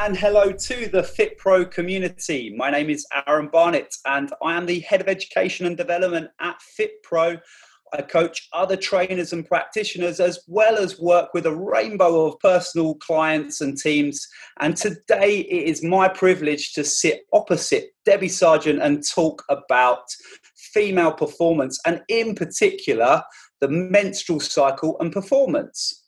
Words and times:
And 0.00 0.16
hello 0.16 0.52
to 0.52 0.86
the 0.86 1.02
FitPro 1.02 1.68
community. 1.68 2.54
My 2.56 2.70
name 2.70 2.88
is 2.88 3.04
Aaron 3.26 3.48
Barnett, 3.48 3.92
and 4.06 4.32
I 4.44 4.56
am 4.56 4.64
the 4.64 4.78
head 4.78 5.00
of 5.00 5.08
education 5.08 5.66
and 5.66 5.76
development 5.76 6.30
at 6.40 6.60
FitPro. 6.78 7.40
I 7.92 8.02
coach 8.02 8.48
other 8.52 8.76
trainers 8.76 9.32
and 9.32 9.44
practitioners 9.44 10.20
as 10.20 10.38
well 10.46 10.76
as 10.76 11.00
work 11.00 11.34
with 11.34 11.46
a 11.46 11.54
rainbow 11.54 12.26
of 12.26 12.38
personal 12.38 12.94
clients 12.94 13.60
and 13.60 13.76
teams. 13.76 14.24
And 14.60 14.76
today 14.76 15.40
it 15.40 15.68
is 15.68 15.82
my 15.82 16.06
privilege 16.06 16.74
to 16.74 16.84
sit 16.84 17.22
opposite 17.32 17.88
Debby 18.04 18.28
Sargent 18.28 18.80
and 18.80 19.02
talk 19.04 19.42
about 19.48 20.04
female 20.54 21.12
performance 21.12 21.80
and, 21.84 22.02
in 22.06 22.36
particular, 22.36 23.24
the 23.60 23.68
menstrual 23.68 24.38
cycle 24.38 24.96
and 25.00 25.12
performance. 25.12 26.04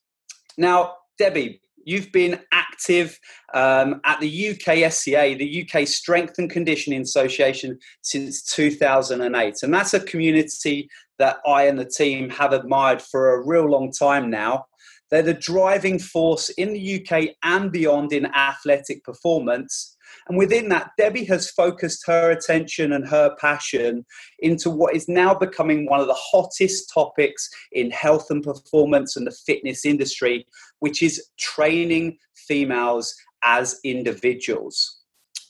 Now, 0.57 0.95
Debby, 1.19 1.61
You've 1.85 2.13
been 2.13 2.41
active 2.53 3.19
um, 3.55 4.01
at 4.05 4.21
the 4.21 4.51
UK 4.51 4.91
SCA, 4.93 5.35
the 5.39 5.69
UK 5.69 5.87
Strength 5.87 6.35
and 6.39 6.51
Conditioning 6.51 7.03
Association, 7.03 7.79
since 8.03 8.43
2008. 8.43 9.55
And 9.63 9.75
that's 9.75 9.95
a 9.95 10.01
community 10.01 10.89
that 11.19 11.39
I 11.47 11.65
and 11.65 11.79
the 11.79 11.85
team 11.85 12.31
have 12.31 12.53
admired 12.53 13.03
for 13.03 13.35
a 13.35 13.47
real 13.47 13.69
long 13.69 13.93
time 13.93 14.31
now. 14.31 14.67
They're 15.11 15.23
the 15.23 15.35
driving 15.35 15.99
force 15.99 16.51
in 16.51 16.73
the 16.73 17.01
UK 17.01 17.35
and 17.43 17.73
beyond 17.73 18.13
in 18.13 18.27
athletic 18.27 19.05
performance. 19.05 19.97
And 20.29 20.39
within 20.39 20.69
that, 20.69 20.91
Debby 20.99 21.25
has 21.25 21.51
focused 21.51 22.05
her 22.07 22.31
attention 22.31 22.93
and 22.93 23.07
her 23.09 23.35
passion 23.41 24.05
into 24.41 24.71
what 24.71 24.95
is 24.95 25.09
now 25.09 25.35
becoming 25.35 25.87
one 25.87 26.01
of 26.01 26.07
the 26.07 26.15
hottest 26.15 26.91
topics 26.93 27.49
in 27.73 27.91
health 27.91 28.27
and 28.31 28.43
performance 28.43 29.17
and 29.17 29.27
the 29.27 29.37
fitness 29.47 29.85
industry, 29.85 30.47
which 30.81 31.03
is 31.03 31.23
training 31.39 32.19
females 32.35 33.15
as 33.43 33.81
individuals. 33.85 35.01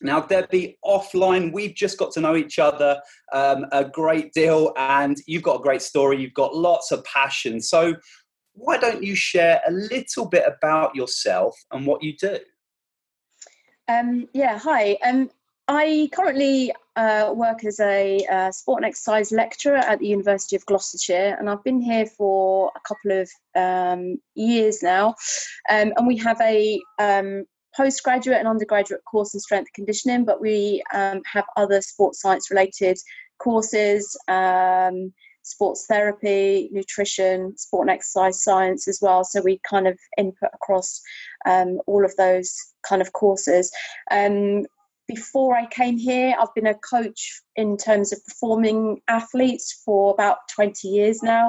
Now, 0.03 0.21
Debby, 0.21 0.79
offline, 0.85 1.53
we've 1.53 1.75
just 1.75 1.99
got 1.99 2.11
to 2.13 2.21
know 2.21 2.35
each 2.35 2.59
other 2.59 3.01
um, 3.33 3.67
a 3.71 3.85
great 3.85 4.33
deal, 4.33 4.73
and 4.79 5.19
you've 5.27 5.43
got 5.43 5.61
a 5.61 5.63
great 5.63 5.83
story. 5.83 6.21
You've 6.21 6.33
got 6.33 6.57
lots 6.57 6.91
of 6.91 7.05
passion. 7.05 7.61
So, 7.61 7.95
why 8.55 8.79
don't 8.79 9.03
you 9.03 9.15
share 9.15 9.61
a 9.67 9.71
little 9.71 10.27
bit 10.27 10.45
about 10.47 10.95
yourself 10.95 11.55
and 11.71 11.87
what 11.87 12.03
you 12.03 12.17
do? 12.17 12.39
Um, 13.91 14.29
yeah, 14.33 14.57
hi. 14.57 14.97
Um, 15.05 15.31
I 15.67 16.09
currently 16.13 16.73
uh, 16.95 17.33
work 17.35 17.65
as 17.65 17.81
a 17.81 18.25
uh, 18.31 18.53
sport 18.53 18.83
and 18.83 18.87
exercise 18.87 19.33
lecturer 19.33 19.79
at 19.79 19.99
the 19.99 20.07
University 20.07 20.55
of 20.55 20.65
Gloucestershire, 20.67 21.37
and 21.39 21.51
I've 21.51 21.65
been 21.65 21.81
here 21.81 22.07
for 22.07 22.71
a 22.77 22.81
couple 22.87 23.21
of 23.21 23.31
um, 23.57 24.19
years 24.35 24.83
now. 24.83 25.15
Um, 25.69 25.93
and 25.97 26.07
we 26.07 26.17
have 26.19 26.41
a 26.41 26.81
um, 27.01 27.45
postgraduate 27.77 28.39
and 28.39 28.47
undergraduate 28.47 29.05
course 29.05 29.35
in 29.35 29.41
strength 29.41 29.73
conditioning, 29.75 30.25
but 30.25 30.41
we 30.41 30.83
um, 30.95 31.23
have 31.33 31.45
other 31.57 31.81
sports 31.81 32.21
science 32.21 32.49
related 32.51 32.97
courses 33.39 34.17
um, 34.29 35.13
sports 35.43 35.87
therapy, 35.89 36.69
nutrition, 36.73 37.57
sport 37.57 37.89
and 37.89 37.95
exercise 37.95 38.43
science 38.43 38.89
as 38.89 38.99
well. 39.01 39.25
So 39.25 39.41
we 39.41 39.61
kind 39.69 39.87
of 39.87 39.99
input 40.19 40.51
across 40.55 41.01
um, 41.47 41.81
all 41.87 42.05
of 42.05 42.15
those 42.17 42.55
kind 42.83 43.03
of 43.03 43.13
courses. 43.13 43.71
Um, 44.11 44.67
before 45.11 45.57
I 45.57 45.67
came 45.67 45.99
here, 45.99 46.37
I've 46.39 46.55
been 46.55 46.69
a 46.69 46.75
coach 46.75 47.43
in 47.57 47.77
terms 47.77 48.13
of 48.13 48.25
performing 48.25 49.01
athletes 49.09 49.83
for 49.85 50.13
about 50.13 50.39
20 50.55 50.87
years 50.87 51.21
now. 51.21 51.49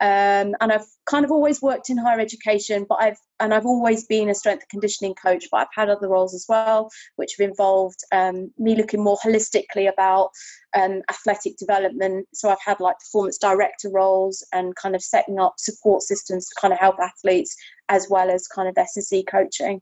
Um, 0.00 0.54
and 0.60 0.72
I've 0.72 0.86
kind 1.06 1.24
of 1.24 1.32
always 1.32 1.60
worked 1.60 1.90
in 1.90 1.96
higher 1.96 2.20
education, 2.20 2.86
but 2.88 2.98
I've 3.00 3.18
and 3.40 3.52
I've 3.52 3.66
always 3.66 4.06
been 4.06 4.28
a 4.28 4.34
strength 4.36 4.62
and 4.62 4.68
conditioning 4.68 5.14
coach. 5.14 5.46
But 5.50 5.62
I've 5.62 5.74
had 5.74 5.88
other 5.88 6.08
roles 6.08 6.32
as 6.32 6.46
well, 6.48 6.90
which 7.16 7.34
have 7.38 7.48
involved 7.48 7.98
um, 8.12 8.52
me 8.56 8.76
looking 8.76 9.02
more 9.02 9.18
holistically 9.24 9.92
about 9.92 10.30
um, 10.76 11.02
athletic 11.10 11.56
development. 11.56 12.28
So 12.34 12.50
I've 12.50 12.62
had 12.64 12.78
like 12.78 12.98
performance 13.00 13.38
director 13.38 13.90
roles 13.90 14.46
and 14.52 14.76
kind 14.76 14.94
of 14.94 15.02
setting 15.02 15.40
up 15.40 15.54
support 15.58 16.02
systems 16.02 16.48
to 16.48 16.60
kind 16.60 16.72
of 16.72 16.78
help 16.78 16.96
athletes, 17.00 17.56
as 17.88 18.06
well 18.08 18.30
as 18.30 18.46
kind 18.46 18.68
of 18.68 18.78
S&C 18.78 19.24
coaching. 19.24 19.80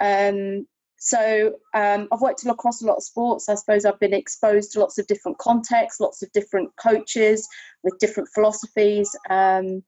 Um, 0.00 0.66
so 1.04 1.56
um, 1.74 2.06
I've 2.12 2.20
worked 2.20 2.46
across 2.46 2.80
a 2.80 2.86
lot 2.86 2.98
of 2.98 3.02
sports. 3.02 3.48
I 3.48 3.56
suppose 3.56 3.84
I've 3.84 3.98
been 3.98 4.14
exposed 4.14 4.70
to 4.72 4.78
lots 4.78 4.98
of 4.98 5.06
different 5.08 5.36
contexts, 5.38 5.98
lots 5.98 6.22
of 6.22 6.30
different 6.30 6.70
coaches 6.76 7.48
with 7.82 7.98
different 7.98 8.28
philosophies. 8.32 9.10
Um, 9.28 9.82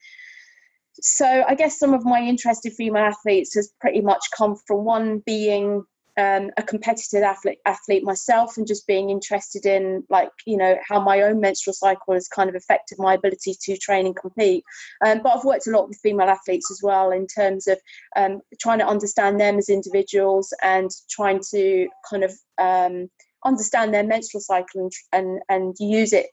so 1.01 1.45
I 1.47 1.55
guess 1.55 1.79
some 1.79 1.95
of 1.95 2.05
my 2.05 2.19
interest 2.19 2.67
in 2.67 2.73
female 2.73 3.05
athletes 3.05 3.55
has 3.55 3.73
pretty 3.81 4.01
much 4.01 4.25
come 4.37 4.57
from 4.67 4.85
one 4.85 5.23
being 5.25 5.85
um, 6.17 6.51
a 6.57 6.63
competitive 6.63 7.23
athlete, 7.23 7.59
athlete 7.67 8.05
myself 8.05 8.57
and 8.57 8.67
just 8.67 8.87
being 8.87 9.11
interested 9.11 9.67
in 9.67 10.05
like 10.11 10.31
you 10.47 10.57
know 10.57 10.77
how 10.89 11.01
my 11.01 11.23
own 11.23 11.41
menstrual 11.41 11.75
cycle 11.75 12.15
has 12.15 12.29
kind 12.29 12.49
of 12.49 12.55
affected 12.55 12.99
my 12.99 13.15
ability 13.15 13.55
to 13.63 13.77
train 13.79 14.07
and 14.07 14.17
compete. 14.17 14.65
Um, 15.05 15.21
but 15.23 15.37
i've 15.37 15.45
worked 15.45 15.67
a 15.67 15.71
lot 15.71 15.89
with 15.89 15.99
female 16.03 16.29
athletes 16.29 16.71
as 16.71 16.81
well 16.83 17.11
in 17.11 17.27
terms 17.27 17.67
of 17.67 17.79
um, 18.17 18.41
trying 18.61 18.79
to 18.79 18.87
understand 18.87 19.41
them 19.41 19.59
as 19.59 19.69
individuals 19.69 20.53
and 20.63 20.91
trying 21.11 21.41
to 21.51 21.89
kind 22.09 22.25
of 22.25 22.33
um, 22.59 23.09
understand 23.45 23.93
their 23.93 24.05
menstrual 24.05 24.41
cycle 24.41 24.83
and, 24.83 24.93
and 25.13 25.41
and 25.49 25.77
use 25.81 26.13
it 26.13 26.27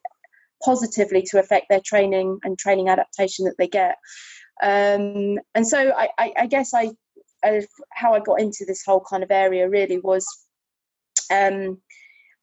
positively 0.63 1.23
to 1.23 1.39
affect 1.39 1.67
their 1.69 1.81
training 1.83 2.39
and 2.43 2.57
training 2.57 2.89
adaptation 2.89 3.45
that 3.45 3.55
they 3.57 3.67
get. 3.67 3.95
Um, 4.61 5.39
and 5.55 5.67
so 5.67 5.91
I, 5.91 6.09
I, 6.19 6.33
I 6.37 6.45
guess 6.45 6.73
I 6.73 6.91
how 7.91 8.13
I 8.13 8.19
got 8.19 8.39
into 8.39 8.65
this 8.65 8.83
whole 8.85 9.03
kind 9.09 9.23
of 9.23 9.31
area 9.31 9.69
really 9.69 9.99
was 9.99 10.25
um, 11.31 11.77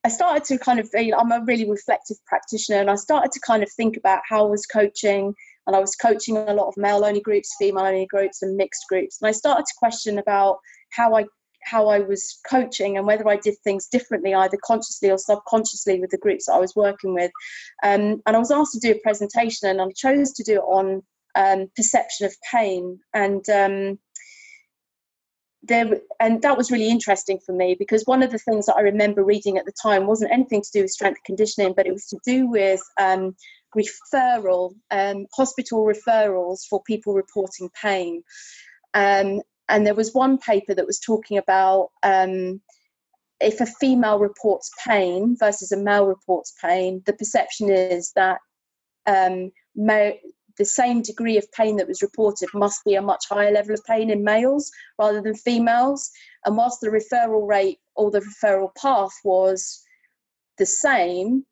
I 0.05 0.09
started 0.09 0.45
to 0.45 0.59
kind 0.59 0.79
of, 0.79 0.89
I'm 0.97 1.33
a 1.33 1.45
really 1.45 1.69
reflective 1.69 2.17
practitioner, 2.25 2.79
and 2.79 2.91
I 2.91 2.95
started 2.95 3.33
to 3.33 3.41
kind 3.41 3.63
of 3.63 3.71
think 3.73 3.97
about 3.97 4.23
how 4.29 4.47
I 4.47 4.49
was 4.49 4.65
coaching, 4.65 5.35
and 5.67 5.77
I 5.77 5.81
was 5.81 5.97
coaching 5.97 6.37
a 6.37 6.55
lot 6.55 6.69
of 6.69 6.77
male 6.77 7.05
only 7.05 7.21
groups, 7.21 7.55
female 7.59 7.85
only 7.85 8.07
groups, 8.07 8.43
and 8.43 8.57
mixed 8.57 8.85
groups. 8.89 9.19
And 9.21 9.29
I 9.29 9.33
started 9.33 9.67
to 9.67 9.75
question 9.79 10.19
about 10.19 10.59
how 10.91 11.15
I 11.15 11.27
how 11.65 11.89
I 11.89 11.99
was 11.99 12.39
coaching 12.49 12.97
and 12.97 13.07
whether 13.07 13.29
I 13.29 13.37
did 13.37 13.57
things 13.59 13.89
differently, 13.89 14.33
either 14.33 14.57
consciously 14.65 15.11
or 15.11 15.19
subconsciously, 15.19 16.01
with 16.01 16.11
the 16.11 16.17
groups 16.17 16.47
that 16.47 16.55
I 16.55 16.61
was 16.61 16.75
working 16.77 17.13
with. 17.13 17.33
Um, 17.83 18.23
and 18.25 18.37
I 18.37 18.39
was 18.39 18.53
asked 18.53 18.73
to 18.73 18.81
do 18.81 18.93
a 18.93 19.03
presentation, 19.03 19.69
and 19.69 19.81
I 19.81 19.87
chose 19.95 20.33
to 20.35 20.45
do 20.45 20.55
it 20.55 20.61
on 20.61 21.03
um, 21.35 21.67
perception 21.77 22.27
of 22.27 22.35
pain. 22.51 23.01
And 23.13 23.47
um, 23.51 23.99
there 25.69 26.01
and 26.21 26.43
that 26.43 26.57
was 26.57 26.71
really 26.71 26.89
interesting 26.89 27.39
for 27.45 27.53
me 27.53 27.77
because 27.79 28.03
one 28.05 28.23
of 28.23 28.33
the 28.33 28.39
things 28.39 28.67
that 28.67 28.77
I 28.77 28.81
remember 28.81 29.25
reading 29.25 29.59
at 29.59 29.65
the 29.65 29.73
time 29.81 30.07
wasn't 30.07 30.33
anything 30.33 30.63
to 30.63 30.71
do 30.73 30.83
with 30.83 30.91
strength 30.91 31.21
conditioning, 31.25 31.75
but 31.77 31.87
it 31.87 31.93
was 31.93 32.07
to 32.07 32.19
do 32.25 32.49
with 32.49 32.81
um, 33.01 33.37
referral, 33.77 34.75
um, 34.91 35.27
hospital 35.35 35.85
referrals 35.85 36.61
for 36.69 36.83
people 36.85 37.15
reporting 37.15 37.71
pain. 37.81 38.23
Um, 38.95 39.43
and 39.69 39.87
there 39.87 39.95
was 39.95 40.15
one 40.15 40.39
paper 40.39 40.75
that 40.75 40.87
was 40.87 40.99
talking 40.99 41.39
about 41.39 41.91
um, 42.03 42.61
if 43.41 43.61
a 43.61 43.67
female 43.67 44.19
reports 44.19 44.71
pain 44.87 45.37
versus 45.39 45.73
a 45.73 45.77
male 45.77 46.07
reports 46.07 46.55
pain, 46.61 47.03
the 47.07 47.13
perception 47.13 47.71
is 47.71 48.13
that 48.17 48.39
um, 49.07 49.53
the 50.59 50.65
same 50.65 51.03
degree 51.03 51.39
of 51.39 51.51
pain 51.53 51.77
that 51.77 51.89
was 51.89 52.03
reported 52.03 52.49
must 52.53 52.85
be 52.85 52.95
a 52.95 53.03
much 53.03 53.25
higher 53.31 53.53
level 53.53 53.75
of 53.75 53.85
pain 53.85 54.11
in 54.11 54.25
males 54.25 54.71
rather 54.99 55.23
than 55.23 55.35
females. 55.35 56.11
And 56.45 56.57
whilst 56.57 56.81
the 56.81 56.89
referral 56.89 57.49
rate 57.49 57.79
or 57.95 58.11
the 58.11 58.21
referral 58.21 58.75
path 58.75 59.13
was 59.25 59.83
the 60.59 60.67
same, 60.67 61.45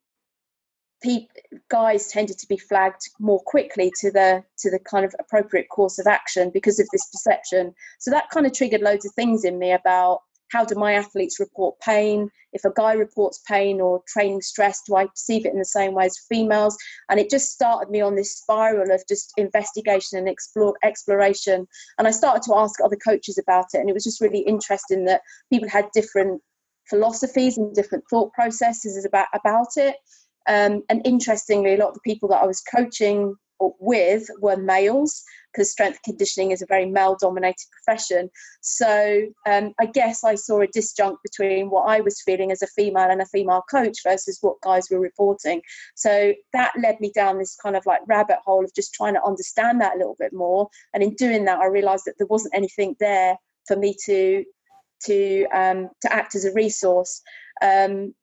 pe- 1.03 1.29
guys 1.69 2.08
tended 2.08 2.38
to 2.38 2.49
be 2.49 2.56
flagged 2.56 3.03
more 3.20 3.43
quickly 3.44 3.93
to 4.00 4.11
the 4.11 4.44
to 4.58 4.70
the 4.70 4.79
kind 4.79 5.05
of 5.05 5.14
appropriate 5.19 5.69
course 5.69 5.99
of 5.99 6.06
action 6.06 6.50
because 6.53 6.81
of 6.81 6.88
this 6.93 7.08
perception. 7.11 7.75
So 7.99 8.11
that 8.11 8.31
kind 8.31 8.47
of 8.47 8.53
triggered 8.53 8.82
loads 8.82 9.06
of 9.06 9.12
things 9.14 9.44
in 9.44 9.58
me 9.58 9.73
about 9.73 10.20
how 10.50 10.64
do 10.64 10.75
my 10.75 10.93
athletes 10.93 11.40
report 11.40 11.78
pain? 11.81 12.31
If 12.52 12.64
a 12.64 12.72
guy 12.75 12.93
reports 12.93 13.43
pain 13.46 13.81
or 13.81 14.02
training 14.06 14.43
stress, 14.43 14.81
do 14.87 14.96
I 14.96 15.06
perceive 15.06 15.44
it 15.44 15.52
in 15.52 15.58
the 15.58 15.64
same 15.64 15.94
way 15.94 16.06
as 16.06 16.19
females? 16.28 16.76
And 17.10 17.19
it 17.20 17.31
just 17.31 17.50
started 17.50 17.90
me 17.90 18.00
on 18.00 18.16
this 18.16 18.37
spiral 18.37 18.93
of 18.93 19.02
just 19.08 19.32
investigation 19.37 20.19
and 20.19 20.28
explore, 20.28 20.75
exploration. 20.82 21.66
And 21.98 22.06
I 22.06 22.12
started 22.12 22.43
to 22.44 22.56
ask 22.56 22.81
other 22.81 22.96
coaches 22.96 23.38
about 23.38 23.66
it. 23.75 23.78
And 23.78 23.90
it 23.90 23.94
was 23.94 24.04
just 24.04 24.20
really 24.20 24.40
interesting 24.40 25.04
that 25.06 25.22
people 25.52 25.69
had 25.69 25.90
different 25.93 26.40
philosophies 26.88 27.58
and 27.58 27.75
different 27.75 28.04
thought 28.08 28.32
processes 28.32 29.04
about, 29.04 29.26
about 29.34 29.69
it. 29.76 29.96
Um, 30.48 30.82
and 30.88 31.04
interestingly, 31.04 31.75
a 31.75 31.78
lot 31.78 31.88
of 31.88 31.94
the 31.94 32.00
people 32.04 32.28
that 32.28 32.43
I 32.43 32.46
was 32.46 32.60
coaching 32.60 33.34
with 33.58 34.28
were 34.40 34.56
males 34.56 35.25
because 35.56 35.73
strength 35.73 35.99
conditioning 36.05 36.50
is 36.50 36.62
a 36.62 36.67
very 36.67 36.87
male 36.87 37.17
dominated 37.20 37.67
profession. 37.73 38.29
So 38.61 39.26
um, 39.47 39.73
I 39.81 39.87
guess 39.87 40.23
I 40.23 40.35
saw 40.35 40.61
a 40.61 40.67
disjunct 40.67 41.17
between 41.23 41.70
what 41.70 41.85
I 41.85 42.00
was 42.00 42.20
feeling 42.23 42.53
as 42.53 42.62
a 42.62 42.67
female 42.69 43.11
and 43.11 43.23
a 43.23 43.26
female 43.26 43.62
coach 43.70 43.99
versus 44.05 44.38
what 44.43 44.61
guys 44.62 44.88
were 44.91 45.00
reporting. 45.00 45.62
So 45.94 46.35
that 46.53 46.73
led 46.81 47.00
me 47.00 47.11
down 47.14 47.38
this 47.38 47.56
kind 47.62 47.76
of 47.76 47.87
like 47.87 48.00
rabbit 48.06 48.38
hole 48.44 48.64
of 48.64 48.75
just 48.75 48.93
trying 48.93 49.14
to 49.14 49.25
understand 49.25 49.81
that 49.81 49.94
a 49.94 49.99
little 49.99 50.17
bit 50.19 50.32
more. 50.32 50.69
And 50.93 51.03
in 51.03 51.14
doing 51.14 51.47
that, 51.47 51.61
I 51.61 51.67
realized 51.67 52.05
that 52.06 52.14
there 52.19 52.26
wasn't 52.26 52.55
anything 52.55 52.97
there 53.00 53.37
for 53.67 53.76
me 53.76 53.94
to 54.05 54.44
to 55.05 55.47
um, 55.55 55.91
to 56.03 56.12
act 56.12 56.35
as 56.35 56.44
a 56.44 56.53
resource. 56.53 57.23
Um, 57.62 58.14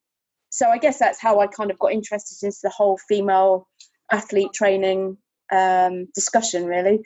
so 0.52 0.70
I 0.70 0.78
guess 0.78 1.00
that's 1.00 1.20
how 1.20 1.40
I 1.40 1.48
kind 1.48 1.72
of 1.72 1.80
got 1.80 1.92
interested 1.92 2.46
into 2.46 2.60
the 2.62 2.70
whole 2.70 2.98
female 3.08 3.68
athlete 4.12 4.54
training 4.54 5.18
um, 5.54 6.08
discussion, 6.16 6.66
really. 6.66 7.02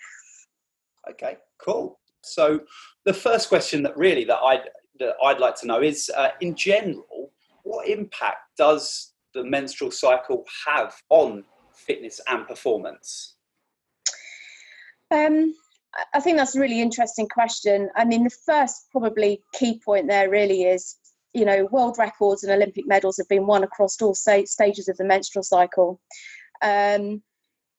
Okay, 1.10 1.38
cool. 1.60 2.00
So 2.22 2.62
the 3.06 3.14
first 3.14 3.50
question 3.50 3.84
that 3.84 3.98
really 3.98 4.24
that 4.26 4.38
I'd 4.38 4.70
that 5.00 5.16
I'd 5.24 5.40
like 5.40 5.56
to 5.58 5.68
know 5.68 5.82
is, 5.82 6.10
uh, 6.16 6.30
in 6.42 6.56
general, 6.56 7.32
what 7.64 7.88
impact 7.88 8.40
does 8.58 9.14
the 9.34 9.44
menstrual 9.44 9.92
cycle 9.92 10.44
have 10.66 10.96
on 11.10 11.44
fitness 11.76 12.20
and 12.28 12.48
performance? 12.48 13.36
Um, 15.12 15.54
I 16.14 16.20
think 16.20 16.38
that's 16.38 16.56
a 16.56 16.60
really 16.60 16.82
interesting 16.82 17.28
question. 17.28 17.90
I 17.96 18.06
mean, 18.06 18.24
the 18.24 18.38
first 18.46 18.88
probably 18.92 19.42
key 19.54 19.80
point 19.84 20.08
there 20.08 20.30
really 20.30 20.64
is, 20.64 20.96
you 21.34 21.46
know, 21.46 21.68
world 21.72 21.98
records 21.98 22.44
and 22.44 22.52
Olympic 22.52 22.88
medals 22.88 23.18
have 23.18 23.28
been 23.30 23.48
won 23.48 23.64
across 23.64 24.02
all 24.02 24.16
stages 24.16 24.88
of 24.90 24.98
the 24.98 25.06
menstrual 25.06 25.44
cycle. 25.44 26.02
Um, 26.62 27.22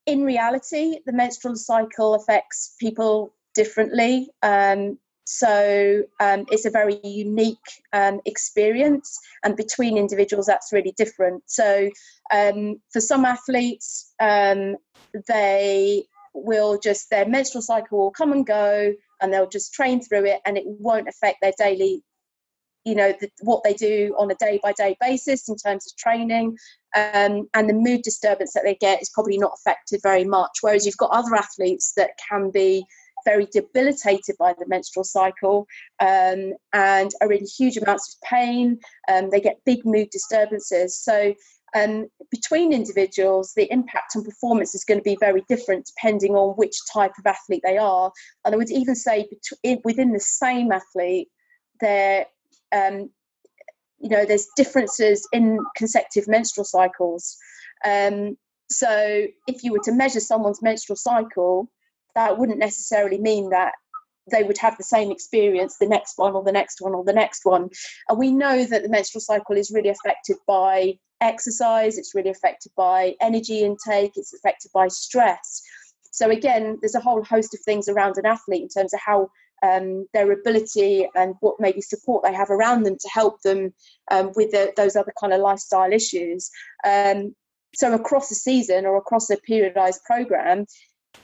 in 0.09 0.25
reality, 0.25 1.01
the 1.05 1.13
menstrual 1.13 1.55
cycle 1.55 2.15
affects 2.15 2.75
people 2.81 3.35
differently. 3.55 4.31
Um, 4.43 4.99
so 5.25 6.03
um, 6.19 6.47
it's 6.51 6.65
a 6.65 6.71
very 6.71 6.99
unique 7.05 7.69
um, 7.93 8.21
experience, 8.25 9.19
and 9.45 9.55
between 9.55 9.99
individuals, 9.99 10.47
that's 10.47 10.73
really 10.73 10.95
different. 10.97 11.43
So 11.45 11.91
um, 12.33 12.81
for 12.91 13.03
some 13.03 13.27
athletes, 13.27 14.15
um, 14.19 14.77
they 15.29 16.05
will 16.33 16.79
just 16.79 17.11
their 17.11 17.29
menstrual 17.29 17.61
cycle 17.61 17.99
will 17.99 18.11
come 18.11 18.33
and 18.33 18.47
go, 18.47 18.95
and 19.21 19.31
they'll 19.31 19.47
just 19.51 19.75
train 19.75 20.01
through 20.01 20.25
it, 20.25 20.41
and 20.47 20.57
it 20.57 20.65
won't 20.67 21.09
affect 21.09 21.43
their 21.43 21.53
daily 21.59 22.03
you 22.85 22.95
know 22.95 23.13
the, 23.21 23.29
what 23.43 23.63
they 23.65 23.75
do 23.75 24.15
on 24.19 24.31
a 24.31 24.35
day 24.37 24.59
by 24.63 24.73
day 24.73 24.97
basis 25.01 25.49
in 25.49 25.57
terms 25.57 25.87
of 25.87 25.97
training 25.99 26.57
um, 27.15 27.49
and 27.55 27.69
the 27.69 27.75
mood 27.75 28.03
disturbance 28.03 28.53
that 28.55 28.65
they 28.65 28.75
get 28.77 29.03
is 29.03 29.11
probably 29.11 29.39
not 29.39 29.53
affected 29.55 30.01
very 30.03 30.25
much 30.25 30.59
whereas 30.61 30.85
you've 30.85 30.97
got 30.97 31.11
other 31.11 31.35
athletes 31.35 31.93
that 31.97 32.11
can 32.29 32.51
be 32.51 32.85
very 33.25 33.47
debilitated 33.47 34.37
by 34.39 34.55
the 34.59 34.67
menstrual 34.69 35.05
cycle 35.05 35.67
um, 36.01 36.53
and 36.73 37.11
are 37.21 37.33
in 37.33 37.45
huge 37.59 37.77
amounts 37.77 38.15
of 38.15 38.29
pain 38.29 38.79
um, 39.11 39.31
they 39.31 39.41
get 39.41 39.65
big 39.65 39.85
mood 39.85 40.09
disturbances 40.11 40.99
so 40.99 41.35
um, 41.75 42.07
between 42.31 42.73
individuals, 42.73 43.53
the 43.55 43.71
impact 43.71 44.17
on 44.17 44.25
performance 44.25 44.75
is 44.75 44.85
going 44.85 45.01
to 45.01 45.05
be 45.05 45.19
very 45.21 45.45
different 45.49 45.87
depending 45.87 46.35
on 46.35 46.57
which 46.57 46.77
type 46.91 47.13
of 47.19 47.27
athlete 47.27 47.63
they 47.65 47.77
are. 47.77 48.11
And 48.45 48.55
I 48.55 48.57
would 48.57 48.71
even 48.71 48.95
say 48.95 49.29
within 49.85 50.13
the 50.13 50.21
same 50.21 50.73
athlete, 50.73 51.29
there 51.81 52.27
um, 52.73 53.11
you 54.01 54.09
know 54.09 54.25
there's 54.25 54.49
differences 54.57 55.27
in 55.33 55.59
consecutive 55.77 56.29
menstrual 56.29 56.65
cycles. 56.65 57.37
Um, 57.85 58.37
so 58.71 59.27
if 59.47 59.65
you 59.65 59.73
were 59.73 59.81
to 59.85 59.93
measure 59.93 60.21
someone's 60.21 60.63
menstrual 60.63 60.97
cycle 60.97 61.71
that 62.15 62.37
wouldn't 62.37 62.59
necessarily 62.59 63.19
mean 63.19 63.51
that 63.51 63.73
they 64.31 64.43
would 64.43 64.59
have 64.59 64.77
the 64.77 64.85
same 64.85 65.11
experience 65.11 65.77
the 65.79 65.87
next 65.87 66.19
one 66.19 66.35
or 66.35 66.45
the 66.45 66.53
next 66.53 66.81
one 66.81 66.95
or 66.95 67.05
the 67.05 67.13
next 67.13 67.45
one. 67.45 67.71
And 68.09 68.19
we 68.19 68.31
know 68.31 68.65
that 68.65 68.83
the 68.83 68.89
menstrual 68.89 69.23
cycle 69.23 69.57
is 69.57 69.71
really 69.71 69.89
affected 69.89 70.37
by 70.47 70.99
exercise 71.21 71.99
it's 71.99 72.15
really 72.15 72.31
affected 72.31 72.71
by 72.77 73.13
energy 73.21 73.65
intake 73.65 74.13
it's 74.15 74.35
affected 74.35 74.71
by 74.73 74.87
stress. 74.89 75.63
So 76.11 76.31
again 76.31 76.79
there's 76.81 76.95
a 76.95 77.01
whole 77.01 77.25
host 77.25 77.55
of 77.55 77.61
things 77.61 77.89
around 77.89 78.19
an 78.19 78.27
athlete 78.27 78.63
in 78.63 78.69
terms 78.69 78.93
of 78.93 79.01
how 79.05 79.29
um, 79.63 80.07
their 80.15 80.31
ability 80.33 81.09
and 81.15 81.35
what 81.41 81.57
maybe 81.59 81.81
support 81.81 82.23
they 82.23 82.35
have 82.35 82.51
around 82.51 82.85
them 82.85 82.97
to 82.99 83.09
help 83.09 83.41
them 83.43 83.73
um, 84.11 84.33
with 84.37 84.51
the, 84.51 84.73
those 84.77 84.97
other 84.97 85.13
kind 85.21 85.33
of 85.33 85.41
lifestyle 85.41 85.93
issues. 85.93 86.51
Um, 86.85 87.35
so 87.75 87.93
across 87.93 88.29
the 88.29 88.35
season 88.35 88.87
or 88.87 88.97
across 88.97 89.31
a 89.31 89.37
periodized 89.37 90.03
program, 90.05 90.67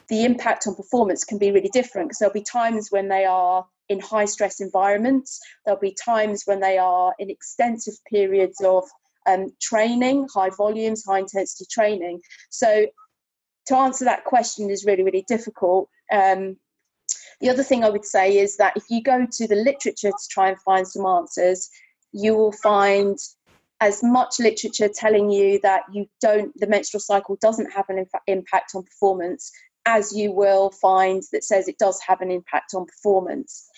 the 0.09 0.25
impact 0.25 0.67
on 0.67 0.75
performance 0.75 1.25
can 1.25 1.39
be 1.39 1.51
really 1.51 1.71
different 1.73 2.09
because 2.09 2.19
there'll 2.19 2.33
be 2.33 2.43
times 2.43 2.89
when 2.91 3.09
they 3.09 3.25
are 3.25 3.67
in 3.89 4.01
high 4.01 4.25
stress 4.25 4.61
environments, 4.61 5.41
there'll 5.65 5.81
be 5.81 5.97
times 6.05 6.43
when 6.45 6.61
they 6.61 6.79
are 6.79 7.15
in 7.19 7.31
extensive 7.31 7.95
periods 8.11 8.61
of 8.63 8.85
um, 9.27 9.53
training, 9.61 10.27
high 10.33 10.51
volumes, 10.51 11.05
high 11.07 11.19
intensity 11.21 11.67
training. 11.71 12.21
So 12.51 12.87
to 13.67 13.77
answer 13.77 14.05
that 14.05 14.25
question 14.25 14.71
is 14.71 14.85
really, 14.85 15.03
really 15.03 15.25
difficult. 15.27 15.89
Um, 16.13 16.57
the 17.41 17.51
other 17.51 17.63
thing 17.63 17.85
I 17.85 17.91
would 17.91 18.05
say 18.05 18.39
is 18.39 18.57
that 18.57 18.77
if 18.77 18.85
you 18.89 19.03
go 19.03 19.27
to 19.31 19.47
the 19.47 19.57
literature 19.57 20.11
to 20.11 20.29
try 20.31 20.49
and 20.49 20.61
find 20.61 20.87
some 20.87 21.07
answers, 21.07 21.71
you 22.13 22.37
will 22.37 22.53
find 22.53 23.19
as 23.81 24.03
much 24.03 24.39
literature 24.39 24.89
telling 24.89 25.31
you 25.31 25.59
that 25.63 25.83
you 25.93 26.07
don't 26.21 26.53
the 26.59 26.67
menstrual 26.67 27.01
cycle 27.01 27.37
doesn't 27.41 27.73
have 27.73 27.87
an 27.89 28.07
impact 28.29 28.73
on 28.75 28.85
performance 28.85 29.51
as 29.87 30.13
you 30.17 30.33
will 30.33 30.71
find 30.71 31.23
that 31.33 31.45
says 31.45 31.69
it 31.69 31.79
does 31.79 32.01
have 32.07 32.21
an 32.21 32.31
impact 32.31 32.75
on 32.75 32.87
performance. 32.87 33.69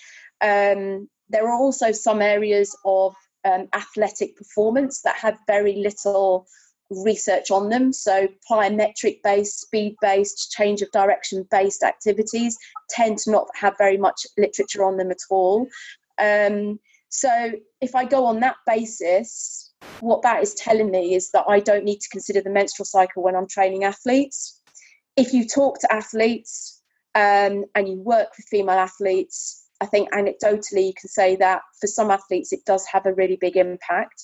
Um, 0.41 1.09
there 1.29 1.47
are 1.47 1.53
also 1.53 1.91
some 1.91 2.21
areas 2.21 2.75
of 2.85 3.15
um, 3.43 3.67
athletic 3.73 4.37
performance 4.37 5.01
that 5.01 5.17
have 5.17 5.37
very 5.47 5.75
little 5.75 6.47
research 6.89 7.51
on 7.51 7.69
them. 7.69 7.91
So, 7.93 8.27
plyometric 8.49 9.21
based, 9.23 9.61
speed 9.61 9.95
based, 10.01 10.51
change 10.51 10.81
of 10.81 10.91
direction 10.91 11.45
based 11.51 11.83
activities 11.83 12.57
tend 12.89 13.17
to 13.19 13.31
not 13.31 13.47
have 13.55 13.75
very 13.77 13.97
much 13.97 14.25
literature 14.37 14.83
on 14.83 14.97
them 14.97 15.11
at 15.11 15.21
all. 15.29 15.67
Um, 16.19 16.79
so, 17.09 17.51
if 17.81 17.95
I 17.95 18.05
go 18.05 18.25
on 18.25 18.39
that 18.41 18.57
basis, 18.65 19.71
what 19.99 20.21
that 20.23 20.41
is 20.41 20.53
telling 20.55 20.91
me 20.91 21.15
is 21.15 21.31
that 21.31 21.45
I 21.47 21.59
don't 21.59 21.85
need 21.85 21.99
to 22.01 22.09
consider 22.09 22.41
the 22.41 22.49
menstrual 22.49 22.85
cycle 22.85 23.23
when 23.23 23.35
I'm 23.35 23.47
training 23.47 23.83
athletes. 23.83 24.61
If 25.15 25.33
you 25.33 25.47
talk 25.47 25.79
to 25.79 25.93
athletes 25.93 26.81
um, 27.15 27.65
and 27.75 27.87
you 27.87 28.01
work 28.01 28.29
with 28.37 28.47
female 28.47 28.77
athletes, 28.77 29.65
I 29.81 29.85
think 29.85 30.11
anecdotally 30.11 30.87
you 30.87 30.93
can 30.99 31.09
say 31.09 31.35
that 31.37 31.61
for 31.79 31.87
some 31.87 32.11
athletes 32.11 32.51
it 32.51 32.65
does 32.65 32.85
have 32.87 33.05
a 33.05 33.13
really 33.13 33.37
big 33.39 33.57
impact. 33.57 34.23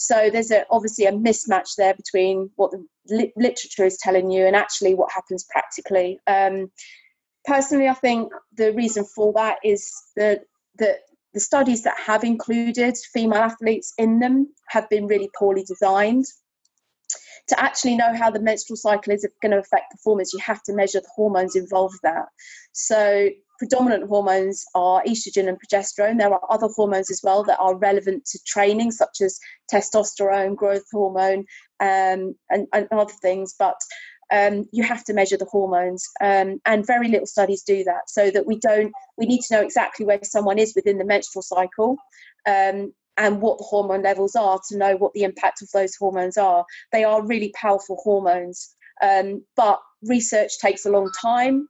So 0.00 0.30
there's 0.32 0.52
a, 0.52 0.64
obviously 0.70 1.06
a 1.06 1.12
mismatch 1.12 1.74
there 1.76 1.92
between 1.92 2.50
what 2.54 2.70
the 2.70 2.86
li- 3.08 3.32
literature 3.36 3.84
is 3.84 3.98
telling 3.98 4.30
you 4.30 4.46
and 4.46 4.54
actually 4.54 4.94
what 4.94 5.10
happens 5.12 5.44
practically. 5.50 6.20
Um, 6.28 6.70
personally, 7.44 7.88
I 7.88 7.94
think 7.94 8.32
the 8.56 8.72
reason 8.72 9.04
for 9.04 9.32
that 9.32 9.58
is 9.64 9.92
that 10.14 10.42
the, 10.76 10.98
the 11.34 11.40
studies 11.40 11.82
that 11.82 11.98
have 11.98 12.22
included 12.22 12.96
female 13.12 13.40
athletes 13.40 13.92
in 13.98 14.20
them 14.20 14.54
have 14.68 14.88
been 14.88 15.08
really 15.08 15.30
poorly 15.36 15.64
designed. 15.64 16.26
To 17.48 17.60
actually 17.60 17.96
know 17.96 18.14
how 18.14 18.30
the 18.30 18.40
menstrual 18.40 18.76
cycle 18.76 19.12
is 19.12 19.26
going 19.42 19.50
to 19.52 19.58
affect 19.58 19.90
performance, 19.90 20.32
you 20.32 20.38
have 20.38 20.62
to 20.64 20.74
measure 20.74 21.00
the 21.00 21.08
hormones 21.16 21.56
involved 21.56 21.94
with 21.94 22.02
that. 22.02 22.26
So 22.72 23.30
predominant 23.58 24.08
hormones 24.08 24.64
are 24.74 25.02
estrogen 25.06 25.48
and 25.48 25.58
progesterone. 25.58 26.18
There 26.18 26.32
are 26.32 26.40
other 26.48 26.68
hormones 26.74 27.10
as 27.10 27.20
well 27.22 27.42
that 27.44 27.58
are 27.58 27.76
relevant 27.76 28.24
to 28.26 28.38
training, 28.46 28.92
such 28.92 29.20
as 29.20 29.38
testosterone, 29.72 30.56
growth 30.56 30.84
hormone, 30.92 31.44
um, 31.80 32.34
and, 32.50 32.66
and, 32.72 32.88
other 32.92 33.12
things. 33.20 33.54
But 33.58 33.76
um, 34.32 34.66
you 34.72 34.82
have 34.84 35.04
to 35.04 35.14
measure 35.14 35.36
the 35.36 35.46
hormones, 35.46 36.06
um, 36.22 36.60
and 36.64 36.86
very 36.86 37.08
little 37.08 37.26
studies 37.26 37.62
do 37.62 37.84
that. 37.84 38.08
So 38.08 38.30
that 38.30 38.46
we 38.46 38.58
don't, 38.58 38.92
we 39.16 39.26
need 39.26 39.40
to 39.42 39.54
know 39.54 39.62
exactly 39.62 40.06
where 40.06 40.20
someone 40.22 40.58
is 40.58 40.74
within 40.74 40.98
the 40.98 41.04
menstrual 41.04 41.42
cycle. 41.42 41.96
Um, 42.46 42.92
and 43.18 43.40
what 43.40 43.58
the 43.58 43.64
hormone 43.64 44.02
levels 44.02 44.36
are 44.36 44.60
to 44.68 44.76
know 44.76 44.96
what 44.96 45.12
the 45.12 45.24
impact 45.24 45.60
of 45.60 45.68
those 45.74 45.96
hormones 45.96 46.36
are. 46.36 46.64
They 46.92 47.02
are 47.02 47.26
really 47.26 47.52
powerful 47.60 47.98
hormones, 48.04 48.76
um, 49.02 49.44
but 49.56 49.80
research 50.04 50.52
takes 50.60 50.86
a 50.86 50.90
long 50.90 51.10
time 51.20 51.66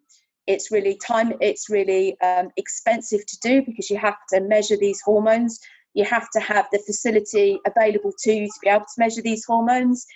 it's 0.48 0.70
really 0.72 0.98
time 1.06 1.32
it's 1.40 1.70
really 1.70 2.20
um, 2.20 2.48
expensive 2.56 3.24
to 3.26 3.38
do 3.40 3.62
because 3.64 3.90
you 3.90 3.98
have 3.98 4.16
to 4.30 4.40
measure 4.40 4.76
these 4.76 5.00
hormones. 5.00 5.60
You 5.94 6.04
have 6.04 6.28
to 6.32 6.40
have 6.40 6.66
the 6.72 6.80
facility 6.80 7.58
available 7.66 8.12
to 8.24 8.32
you 8.32 8.46
to 8.46 8.60
be 8.62 8.68
able 8.68 8.86
to 8.86 9.00
measure 9.04 9.22
these 9.22 9.44
hormones. 9.44 10.06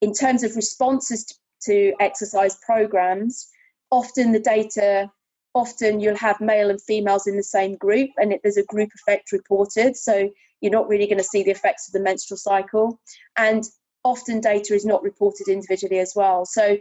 In 0.00 0.12
terms 0.12 0.42
of 0.44 0.54
responses 0.54 1.26
to, 1.64 1.92
exercise 1.98 2.56
programs 2.64 3.48
often 3.90 4.30
the 4.30 4.38
data 4.38 5.10
often 5.54 5.98
you'll 5.98 6.16
have 6.16 6.40
male 6.40 6.70
and 6.70 6.80
females 6.80 7.26
in 7.26 7.36
the 7.36 7.42
same 7.42 7.74
group 7.76 8.10
and 8.18 8.32
it, 8.32 8.40
there's 8.44 8.56
a 8.56 8.64
group 8.64 8.90
effect 8.94 9.32
reported 9.32 9.96
so 9.96 10.30
you're 10.60 10.72
not 10.72 10.88
really 10.88 11.06
going 11.06 11.18
to 11.18 11.24
see 11.24 11.42
the 11.42 11.50
effects 11.50 11.88
of 11.88 11.92
the 11.92 12.00
menstrual 12.00 12.38
cycle. 12.38 13.00
And 13.36 13.64
often 14.04 14.40
data 14.40 14.74
is 14.74 14.84
not 14.84 15.02
reported 15.02 15.48
individually 15.48 15.98
as 15.98 16.14
well. 16.16 16.44
So 16.44 16.78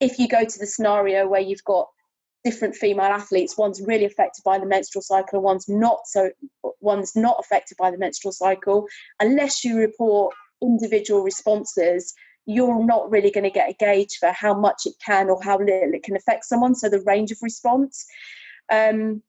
if 0.00 0.18
you 0.18 0.28
go 0.28 0.44
to 0.44 0.58
the 0.58 0.66
scenario 0.66 1.26
where 1.26 1.40
you've 1.40 1.64
got 1.64 1.88
different 2.44 2.76
female 2.76 3.06
athletes, 3.06 3.56
one's 3.56 3.80
really 3.80 4.04
affected 4.04 4.42
by 4.44 4.58
the 4.58 4.66
menstrual 4.66 5.02
cycle, 5.02 5.38
and 5.38 5.44
one's 5.44 5.68
not 5.68 6.00
so 6.06 6.30
one's 6.80 7.16
not 7.16 7.36
affected 7.40 7.76
by 7.78 7.90
the 7.90 7.98
menstrual 7.98 8.32
cycle, 8.32 8.86
unless 9.20 9.64
you 9.64 9.78
report 9.78 10.34
individual 10.62 11.22
responses, 11.22 12.14
you're 12.46 12.84
not 12.84 13.10
really 13.10 13.30
going 13.30 13.44
to 13.44 13.50
get 13.50 13.70
a 13.70 13.74
gauge 13.74 14.16
for 14.18 14.30
how 14.32 14.54
much 14.54 14.82
it 14.84 14.94
can 15.04 15.30
or 15.30 15.42
how 15.42 15.58
little 15.58 15.94
it 15.94 16.02
can 16.02 16.16
affect 16.16 16.44
someone. 16.44 16.74
So 16.74 16.88
the 16.88 17.02
range 17.06 17.30
of 17.30 17.38
response. 17.42 18.06
Um, 18.70 19.22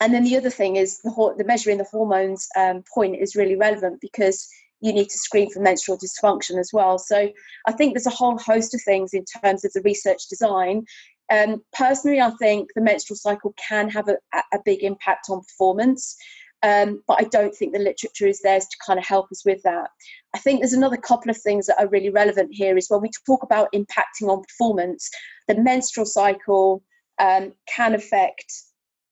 and 0.00 0.14
then 0.14 0.24
the 0.24 0.36
other 0.36 0.50
thing 0.50 0.76
is 0.76 1.00
the, 1.02 1.34
the 1.36 1.44
measuring 1.44 1.78
the 1.78 1.84
hormones 1.84 2.48
um, 2.56 2.84
point 2.94 3.16
is 3.20 3.36
really 3.36 3.56
relevant 3.56 4.00
because 4.00 4.48
you 4.80 4.92
need 4.92 5.08
to 5.08 5.18
screen 5.18 5.50
for 5.50 5.60
menstrual 5.60 5.98
dysfunction 5.98 6.58
as 6.58 6.70
well. 6.72 6.98
So 6.98 7.30
I 7.66 7.72
think 7.72 7.92
there's 7.92 8.06
a 8.06 8.10
whole 8.10 8.38
host 8.38 8.74
of 8.74 8.80
things 8.82 9.12
in 9.12 9.24
terms 9.42 9.64
of 9.64 9.72
the 9.72 9.82
research 9.82 10.28
design. 10.28 10.84
Um, 11.30 11.62
personally, 11.72 12.20
I 12.20 12.30
think 12.30 12.70
the 12.74 12.80
menstrual 12.80 13.16
cycle 13.16 13.54
can 13.68 13.88
have 13.90 14.08
a, 14.08 14.16
a 14.52 14.58
big 14.64 14.82
impact 14.82 15.26
on 15.30 15.42
performance. 15.42 16.16
Um, 16.62 17.02
but 17.08 17.18
I 17.18 17.24
don't 17.24 17.54
think 17.54 17.72
the 17.72 17.78
literature 17.78 18.26
is 18.26 18.42
there 18.42 18.60
to 18.60 18.76
kind 18.86 18.98
of 18.98 19.06
help 19.06 19.28
us 19.32 19.44
with 19.46 19.62
that. 19.62 19.88
I 20.34 20.38
think 20.38 20.60
there's 20.60 20.74
another 20.74 20.98
couple 20.98 21.30
of 21.30 21.38
things 21.38 21.66
that 21.66 21.80
are 21.80 21.88
really 21.88 22.10
relevant 22.10 22.50
here 22.52 22.76
is 22.76 22.90
when 22.90 23.00
we 23.00 23.10
talk 23.26 23.42
about 23.42 23.72
impacting 23.72 24.28
on 24.28 24.42
performance, 24.42 25.08
the 25.48 25.54
menstrual 25.54 26.04
cycle 26.04 26.82
um, 27.18 27.54
can 27.66 27.94
affect 27.94 28.52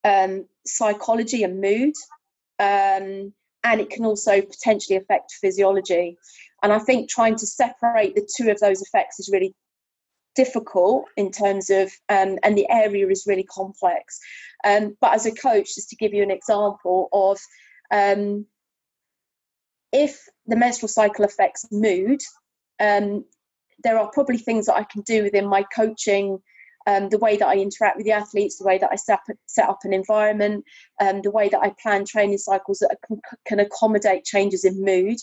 um, 0.05 0.45
psychology 0.67 1.43
and 1.43 1.61
mood. 1.61 1.95
Um, 2.59 3.33
and 3.65 3.81
it 3.81 3.91
can 3.91 4.05
also 4.05 4.41
potentially 4.41 4.97
affect 4.97 5.33
physiology. 5.41 6.17
And 6.63 6.73
I 6.73 6.79
think 6.79 7.09
trying 7.09 7.37
to 7.37 7.47
separate 7.47 8.15
the 8.15 8.29
two 8.37 8.51
of 8.51 8.61
those 8.61 8.83
effects 8.83 9.21
is 9.21 9.31
really 9.33 9.55
difficult 10.35 11.07
in 11.17 11.31
terms 11.31 11.71
of, 11.71 11.91
um, 12.09 12.39
and 12.43 12.57
the 12.57 12.69
area 12.71 13.07
is 13.09 13.25
really 13.27 13.45
complex. 13.45 14.19
Um, 14.65 14.97
but 15.01 15.15
as 15.15 15.27
a 15.27 15.33
coach, 15.33 15.75
just 15.75 15.91
to 15.91 15.97
give 15.97 16.15
you 16.15 16.23
an 16.23 16.31
example 16.31 17.09
of 17.13 17.39
um, 17.91 18.47
if 19.93 20.27
the 20.47 20.57
menstrual 20.57 20.89
cycle 20.89 21.25
affects 21.25 21.67
mood, 21.71 22.21
um, 22.81 23.25
there 23.85 23.99
are 23.99 24.11
probably 24.13 24.39
things 24.39 24.67
that 24.67 24.77
I 24.77 24.85
can 24.85 25.03
do 25.03 25.23
within 25.25 25.47
my 25.47 25.65
coaching 25.75 26.39
um, 26.89 27.11
the 27.11 27.19
way 27.19 27.37
that 27.37 27.47
I 27.47 27.57
interact 27.57 27.99
with 27.99 28.07
the 28.07 28.13
athletes, 28.13 28.57
the 28.57 28.65
way 28.65 28.79
that 28.79 28.89
I 28.91 28.97
set 28.97 29.19
up, 29.19 29.37
set 29.45 29.69
up 29.69 29.81
an 29.85 29.93
environment, 29.93 30.65
um, 31.03 31.21
the 31.21 31.31
way 31.31 31.51
that 31.51 31.61
I 31.61 31.75
plan 31.83 32.07
training 32.07 32.39
cycles 32.39 32.79
that 32.79 32.97
can, 33.07 33.21
can 33.47 33.61
accommodate 33.61 34.25
changes 34.25 34.65
in 34.65 34.83
mood. 34.83 35.19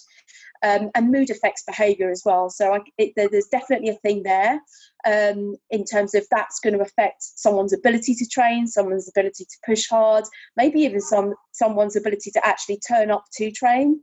Um, 0.63 0.89
and 0.95 1.11
mood 1.11 1.29
affects 1.29 1.63
behaviour 1.63 2.09
as 2.09 2.23
well. 2.25 2.49
So 2.49 2.73
I, 2.73 2.79
it, 2.97 3.13
there's 3.15 3.47
definitely 3.47 3.89
a 3.89 3.95
thing 3.95 4.23
there 4.23 4.59
um, 5.05 5.55
in 5.69 5.83
terms 5.85 6.15
of 6.15 6.25
that's 6.31 6.59
going 6.59 6.73
to 6.75 6.81
affect 6.81 7.17
someone's 7.19 7.73
ability 7.73 8.15
to 8.15 8.27
train, 8.27 8.67
someone's 8.67 9.09
ability 9.09 9.45
to 9.45 9.57
push 9.65 9.87
hard, 9.87 10.23
maybe 10.57 10.79
even 10.81 11.01
some 11.01 11.35
someone's 11.51 11.95
ability 11.95 12.31
to 12.31 12.45
actually 12.45 12.79
turn 12.87 13.11
up 13.11 13.25
to 13.33 13.51
train 13.51 13.99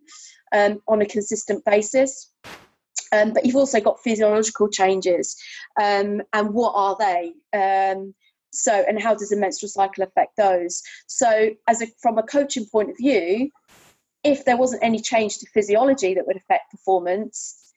um, 0.55 0.81
on 0.89 1.03
a 1.03 1.07
consistent 1.07 1.65
basis. 1.65 2.31
Um, 3.13 3.33
but 3.33 3.45
you've 3.45 3.57
also 3.57 3.81
got 3.81 4.01
physiological 4.03 4.69
changes, 4.69 5.37
um, 5.81 6.23
and 6.33 6.55
what 6.55 6.73
are 6.75 6.97
they? 6.99 7.35
Um, 7.53 8.15
so, 8.53 8.85
and 8.87 9.03
how 9.03 9.15
does 9.15 9.31
the 9.31 9.37
menstrual 9.37 9.69
cycle 9.69 10.05
affect 10.05 10.37
those? 10.37 10.83
So, 11.07 11.51
as 11.69 11.83
a, 11.83 11.87
from 12.01 12.19
a 12.19 12.23
coaching 12.23 12.67
point 12.71 12.91
of 12.91 12.97
view, 12.97 13.51
if 14.25 14.45
there 14.45 14.57
wasn't 14.57 14.85
any 14.85 15.01
change 15.01 15.39
to 15.39 15.47
physiology 15.47 16.15
that 16.15 16.27
would 16.27 16.37
affect 16.37 16.71
performance, 16.71 17.73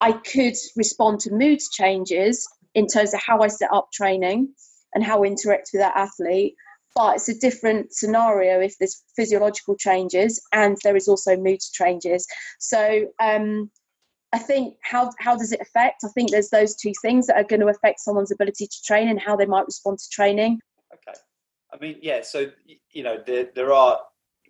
I 0.00 0.12
could 0.12 0.54
respond 0.76 1.20
to 1.20 1.32
mood 1.32 1.60
changes 1.72 2.46
in 2.74 2.86
terms 2.86 3.14
of 3.14 3.20
how 3.20 3.40
I 3.40 3.48
set 3.48 3.72
up 3.72 3.88
training 3.92 4.52
and 4.94 5.02
how 5.02 5.22
I 5.24 5.26
interact 5.26 5.70
with 5.72 5.80
that 5.80 5.96
athlete. 5.96 6.54
But 6.94 7.16
it's 7.16 7.28
a 7.28 7.38
different 7.38 7.92
scenario 7.92 8.60
if 8.60 8.76
there's 8.78 9.02
physiological 9.16 9.76
changes 9.76 10.40
and 10.52 10.76
there 10.84 10.96
is 10.96 11.08
also 11.08 11.36
mood 11.36 11.60
changes. 11.72 12.26
So, 12.60 13.06
um, 13.20 13.70
I 14.32 14.38
think 14.38 14.76
how 14.82 15.10
how 15.18 15.36
does 15.36 15.52
it 15.52 15.60
affect? 15.60 16.02
I 16.04 16.08
think 16.08 16.30
there's 16.30 16.50
those 16.50 16.74
two 16.74 16.92
things 17.02 17.28
that 17.28 17.36
are 17.36 17.44
going 17.44 17.60
to 17.60 17.68
affect 17.68 18.00
someone's 18.00 18.32
ability 18.32 18.66
to 18.66 18.82
train 18.84 19.08
and 19.08 19.20
how 19.20 19.36
they 19.36 19.46
might 19.46 19.66
respond 19.66 19.98
to 20.00 20.08
training. 20.10 20.58
Okay, 20.92 21.18
I 21.72 21.78
mean, 21.78 21.98
yeah. 22.02 22.22
So 22.22 22.50
you 22.90 23.04
know, 23.04 23.22
there 23.24 23.48
there 23.54 23.72
are 23.72 24.00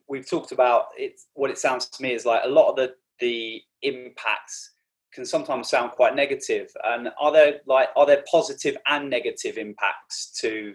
we've 0.08 0.28
talked 0.28 0.52
about 0.52 0.86
it. 0.96 1.20
What 1.34 1.50
it 1.50 1.58
sounds 1.58 1.88
to 1.88 2.02
me 2.02 2.12
is 2.12 2.24
like 2.24 2.42
a 2.44 2.48
lot 2.48 2.70
of 2.70 2.76
the 2.76 2.94
the 3.20 3.62
impacts 3.82 4.72
can 5.12 5.24
sometimes 5.24 5.70
sound 5.70 5.92
quite 5.92 6.16
negative. 6.16 6.70
And 6.84 7.10
are 7.20 7.32
there 7.32 7.60
like 7.66 7.88
are 7.96 8.06
there 8.06 8.24
positive 8.30 8.76
and 8.88 9.08
negative 9.08 9.56
impacts 9.56 10.32
to 10.40 10.74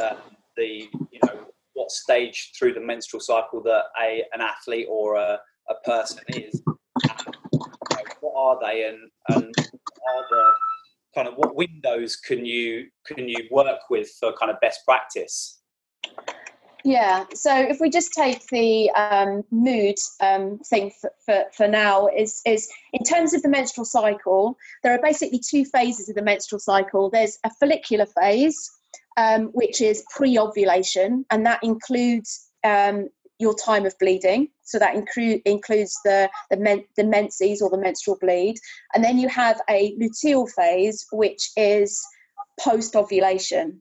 uh, 0.00 0.16
the 0.56 0.88
you 1.10 1.20
know 1.24 1.46
what 1.74 1.90
stage 1.90 2.52
through 2.58 2.74
the 2.74 2.80
menstrual 2.80 3.20
cycle 3.20 3.62
that 3.62 3.84
a 4.02 4.24
an 4.32 4.40
athlete 4.40 4.86
or 4.90 5.16
a, 5.16 5.38
a 5.70 5.74
person 5.84 6.20
is? 6.28 6.62
And 6.66 7.36
what 8.20 8.34
are 8.36 8.58
they, 8.60 8.88
and 8.88 9.10
and 9.28 9.54
are 9.56 10.24
the 10.30 10.52
kind 11.14 11.28
of 11.28 11.34
what 11.34 11.54
windows 11.54 12.16
can 12.16 12.44
you 12.44 12.88
can 13.06 13.28
you 13.28 13.48
work 13.50 13.88
with 13.88 14.10
for 14.18 14.32
kind 14.38 14.50
of 14.50 14.60
best 14.60 14.80
practice? 14.84 15.60
Yeah, 16.86 17.24
so 17.34 17.52
if 17.52 17.80
we 17.80 17.90
just 17.90 18.12
take 18.12 18.46
the 18.46 18.92
um, 18.92 19.42
mood 19.50 19.96
um, 20.20 20.60
thing 20.60 20.92
for, 21.00 21.10
for, 21.24 21.44
for, 21.52 21.66
now, 21.66 22.06
is, 22.06 22.40
is 22.46 22.70
in 22.92 23.02
terms 23.02 23.34
of 23.34 23.42
the 23.42 23.48
menstrual 23.48 23.84
cycle, 23.84 24.56
there 24.84 24.92
are 24.92 25.02
basically 25.02 25.40
two 25.40 25.64
phases 25.64 26.08
of 26.08 26.14
the 26.14 26.22
menstrual 26.22 26.60
cycle. 26.60 27.10
There's 27.10 27.40
a 27.42 27.50
follicular 27.58 28.06
phase, 28.06 28.70
um, 29.16 29.46
which 29.46 29.80
is 29.80 30.04
pre 30.14 30.38
ovulation, 30.38 31.26
and 31.28 31.44
that 31.44 31.58
includes 31.64 32.48
um, 32.62 33.08
your 33.40 33.56
time 33.56 33.84
of 33.84 33.98
bleeding. 33.98 34.50
So 34.62 34.78
that 34.78 34.94
include, 34.94 35.42
includes 35.44 35.98
the, 36.04 36.30
the, 36.52 36.56
men, 36.56 36.84
the 36.96 37.02
menses 37.02 37.62
or 37.62 37.68
the 37.68 37.78
menstrual 37.78 38.18
bleed. 38.20 38.58
And 38.94 39.02
then 39.02 39.18
you 39.18 39.28
have 39.28 39.60
a 39.68 39.96
luteal 40.00 40.48
phase, 40.48 41.04
which 41.10 41.50
is 41.56 42.00
post 42.60 42.94
ovulation. 42.94 43.80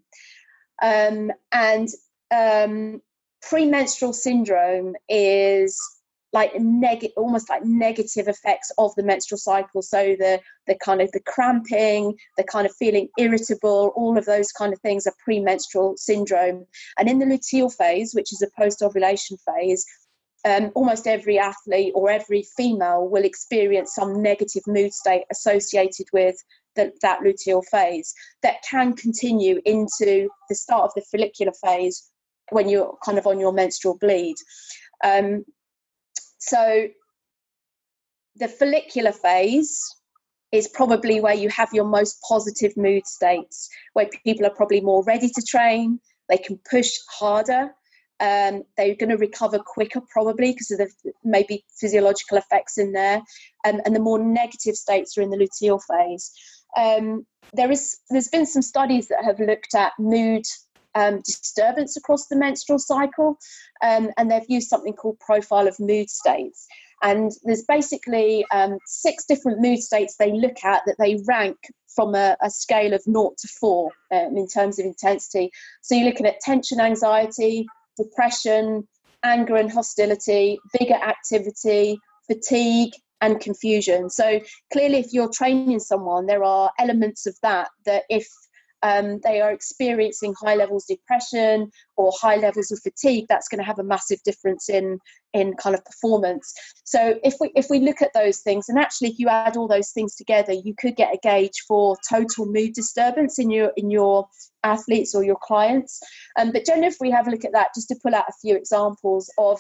Um, 0.82 1.32
and 1.52 1.88
um, 2.32 3.02
premenstrual 3.42 4.14
syndrome 4.14 4.96
is 5.10 5.80
like 6.34 6.52
neg- 6.60 7.14
almost 7.16 7.50
like 7.50 7.64
negative 7.64 8.28
effects 8.28 8.70
of 8.78 8.94
the 8.96 9.04
menstrual 9.04 9.40
cycle. 9.40 9.82
So 9.82 10.16
the 10.20 10.42
the 10.68 10.76
kind 10.84 11.02
of 11.02 11.12
the 11.14 11.22
cramping 11.22 12.16
the 12.38 12.44
kind 12.44 12.66
of 12.68 12.76
feeling 12.76 13.08
irritable 13.18 13.94
all 13.96 14.18
of 14.18 14.26
those 14.26 14.52
kind 14.52 14.74
of 14.74 14.80
things 14.82 15.08
are 15.08 15.14
premenstrual 15.24 15.96
syndrome. 15.98 16.66
And 17.00 17.10
in 17.10 17.20
the 17.20 17.26
luteal 17.26 17.74
phase 17.74 18.14
which 18.14 18.34
is 18.34 18.42
a 18.42 18.62
post 18.62 18.82
ovulation 18.82 19.38
phase 19.38 19.86
um, 20.46 20.72
almost 20.76 21.08
every 21.08 21.40
athlete 21.40 21.94
or 21.96 22.12
every 22.12 22.46
female 22.56 23.08
will 23.10 23.24
experience 23.24 23.96
some 23.96 24.22
negative 24.22 24.62
mood 24.68 24.94
state 24.94 25.24
associated 25.32 26.06
with 26.14 26.36
the, 26.76 26.92
that 27.02 27.22
luteal 27.22 27.64
phase 27.72 28.14
that 28.44 28.62
can 28.70 28.94
continue 28.94 29.60
into 29.66 30.30
the 30.50 30.56
start 30.56 30.84
of 30.84 30.92
the 30.96 31.02
follicular 31.10 31.54
phase 31.64 32.12
when 32.52 32.70
you're 32.70 32.98
kind 33.04 33.18
of 33.18 33.28
on 33.28 33.40
your 33.40 33.54
menstrual 33.54 33.98
bleed. 33.98 34.36
Um, 35.04 35.46
so 36.38 36.88
the 38.36 38.48
follicular 38.48 39.12
phase 39.12 39.80
is 40.52 40.68
probably 40.68 41.20
where 41.20 41.34
you 41.34 41.50
have 41.50 41.70
your 41.74 41.86
most 41.86 42.18
positive 42.28 42.76
mood 42.78 43.06
states, 43.06 43.70
where 43.94 44.08
people 44.24 44.46
are 44.46 44.56
probably 44.56 44.82
more 44.82 45.04
ready 45.04 45.30
to 45.30 45.42
train, 45.42 46.00
they 46.30 46.38
can 46.38 46.60
push 46.70 46.92
harder, 47.10 47.72
um, 48.20 48.64
they're 48.78 48.96
going 48.96 49.10
to 49.10 49.18
recover 49.18 49.60
quicker 49.60 50.02
probably 50.10 50.52
because 50.52 50.72
of 50.72 50.78
the 50.78 51.12
maybe 51.24 51.66
physiological 51.80 52.38
effects 52.38 52.78
in 52.78 52.94
there, 52.94 53.22
um, 53.68 53.82
and 53.86 53.96
the 53.96 54.00
more 54.00 54.20
negative 54.20 54.76
states 54.76 55.18
are 55.18 55.22
in 55.22 55.30
the 55.30 55.38
luteal 55.38 55.80
phase. 55.90 56.32
Um, 56.78 57.26
there 57.54 57.72
is 57.72 57.98
there's 58.10 58.30
been 58.30 58.46
some 58.46 58.62
studies 58.62 59.08
that 59.10 59.24
have 59.24 59.40
looked 59.40 59.76
at 59.76 59.94
mood 60.00 60.44
um, 60.96 61.22
disturbance 61.22 61.98
across 61.98 62.28
the 62.28 62.36
menstrual 62.36 62.80
cycle, 62.80 63.38
um, 63.84 64.10
and 64.18 64.32
they've 64.32 64.50
used 64.50 64.70
something 64.70 64.94
called 64.94 65.20
profile 65.20 65.68
of 65.68 65.80
mood 65.80 66.10
states. 66.10 66.66
And 67.04 67.32
there's 67.44 67.66
basically 67.68 68.46
um, 68.52 68.78
six 68.86 69.26
different 69.26 69.62
mood 69.62 69.80
states 69.80 70.16
they 70.18 70.32
look 70.32 70.64
at 70.64 70.82
that 70.86 70.96
they 70.98 71.18
rank 71.28 71.58
from 71.94 72.16
a, 72.16 72.36
a 72.42 72.50
scale 72.50 72.94
of 72.94 73.04
naught 73.06 73.38
to 73.38 73.48
four 73.48 73.92
um, 74.12 74.38
in 74.38 74.48
terms 74.48 74.80
of 74.80 74.86
intensity. 74.86 75.52
So 75.82 75.96
you're 75.96 76.06
looking 76.06 76.26
at 76.26 76.40
tension, 76.40 76.80
anxiety, 76.80 77.66
depression, 77.98 78.88
anger 79.24 79.56
and 79.56 79.72
hostility, 79.72 80.60
vigour 80.78 80.98
activity, 80.98 81.98
fatigue, 82.28 82.94
and 83.22 83.40
confusion. 83.40 84.10
So 84.10 84.40
clearly, 84.72 85.00
if 85.00 85.14
you're 85.14 85.30
training 85.30 85.80
someone, 85.80 86.26
there 86.26 86.44
are 86.44 86.72
elements 86.80 87.26
of 87.26 87.36
that 87.42 87.70
that 87.86 88.04
if 88.10 88.28
um, 88.86 89.20
they 89.24 89.42
are 89.42 89.52
experiencing 89.52 90.36
high 90.40 90.54
levels 90.54 90.86
of 90.88 90.98
depression 90.98 91.72
or 91.98 92.12
high 92.22 92.36
levels 92.36 92.70
of 92.72 92.80
fatigue, 92.84 93.26
that's 93.28 93.48
going 93.48 93.58
to 93.58 93.66
have 93.66 93.80
a 93.80 93.84
massive 93.84 94.20
difference 94.24 94.70
in 94.70 95.00
in 95.34 95.56
kind 95.56 95.76
of 95.76 95.84
performance. 95.84 96.54
So 96.84 97.16
if 97.24 97.34
we 97.42 97.52
if 97.56 97.68
we 97.68 97.80
look 97.80 98.04
at 98.04 98.14
those 98.14 98.42
things, 98.42 98.70
and 98.70 98.78
actually 98.78 99.10
if 99.10 99.18
you 99.18 99.28
add 99.28 99.58
all 99.58 99.68
those 99.68 99.90
things 99.90 100.16
together, 100.16 100.54
you 100.54 100.76
could 100.78 100.96
get 100.96 101.16
a 101.16 101.20
gauge 101.24 101.64
for 101.68 101.98
total 102.08 102.46
mood 102.46 102.74
disturbance 102.74 103.40
in 103.40 103.50
your 103.50 103.72
in 103.76 103.90
your 103.90 104.28
athletes 104.64 105.16
or 105.16 105.24
your 105.24 105.40
clients. 105.42 106.00
Um, 106.38 106.52
but 106.52 106.64
generally, 106.64 106.88
if 106.88 106.98
we 107.02 107.10
have 107.10 107.28
a 107.28 107.32
look 107.32 107.46
at 107.46 107.54
that, 107.54 107.74
just 107.74 107.88
to 107.88 107.96
pull 108.04 108.14
out 108.14 108.30
a 108.30 108.40
few 108.40 108.56
examples 108.56 109.32
of 109.40 109.60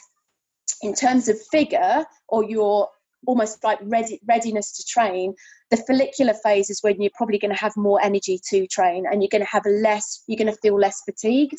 in 0.84 0.94
terms 0.94 1.29
of 1.29 1.38
vigour 1.51 2.05
or 2.29 2.44
your 2.44 2.89
almost 3.27 3.63
like 3.63 3.79
ready, 3.84 4.20
readiness 4.27 4.72
to 4.74 4.84
train 4.86 5.34
the 5.72 5.77
follicular 5.77 6.34
phase 6.44 6.70
is 6.70 6.84
when 6.84 7.01
you're 7.01 7.12
probably 7.15 7.39
going 7.39 7.53
to 7.53 7.60
have 7.60 7.75
more 7.75 8.01
energy 8.03 8.39
to 8.50 8.67
train 8.67 9.05
and 9.10 9.22
you're 9.22 9.29
going 9.32 9.44
to 9.44 9.50
have 9.50 9.65
less 9.65 10.24
you're 10.27 10.38
going 10.38 10.51
to 10.51 10.60
feel 10.62 10.77
less 10.77 11.01
fatigued. 11.05 11.58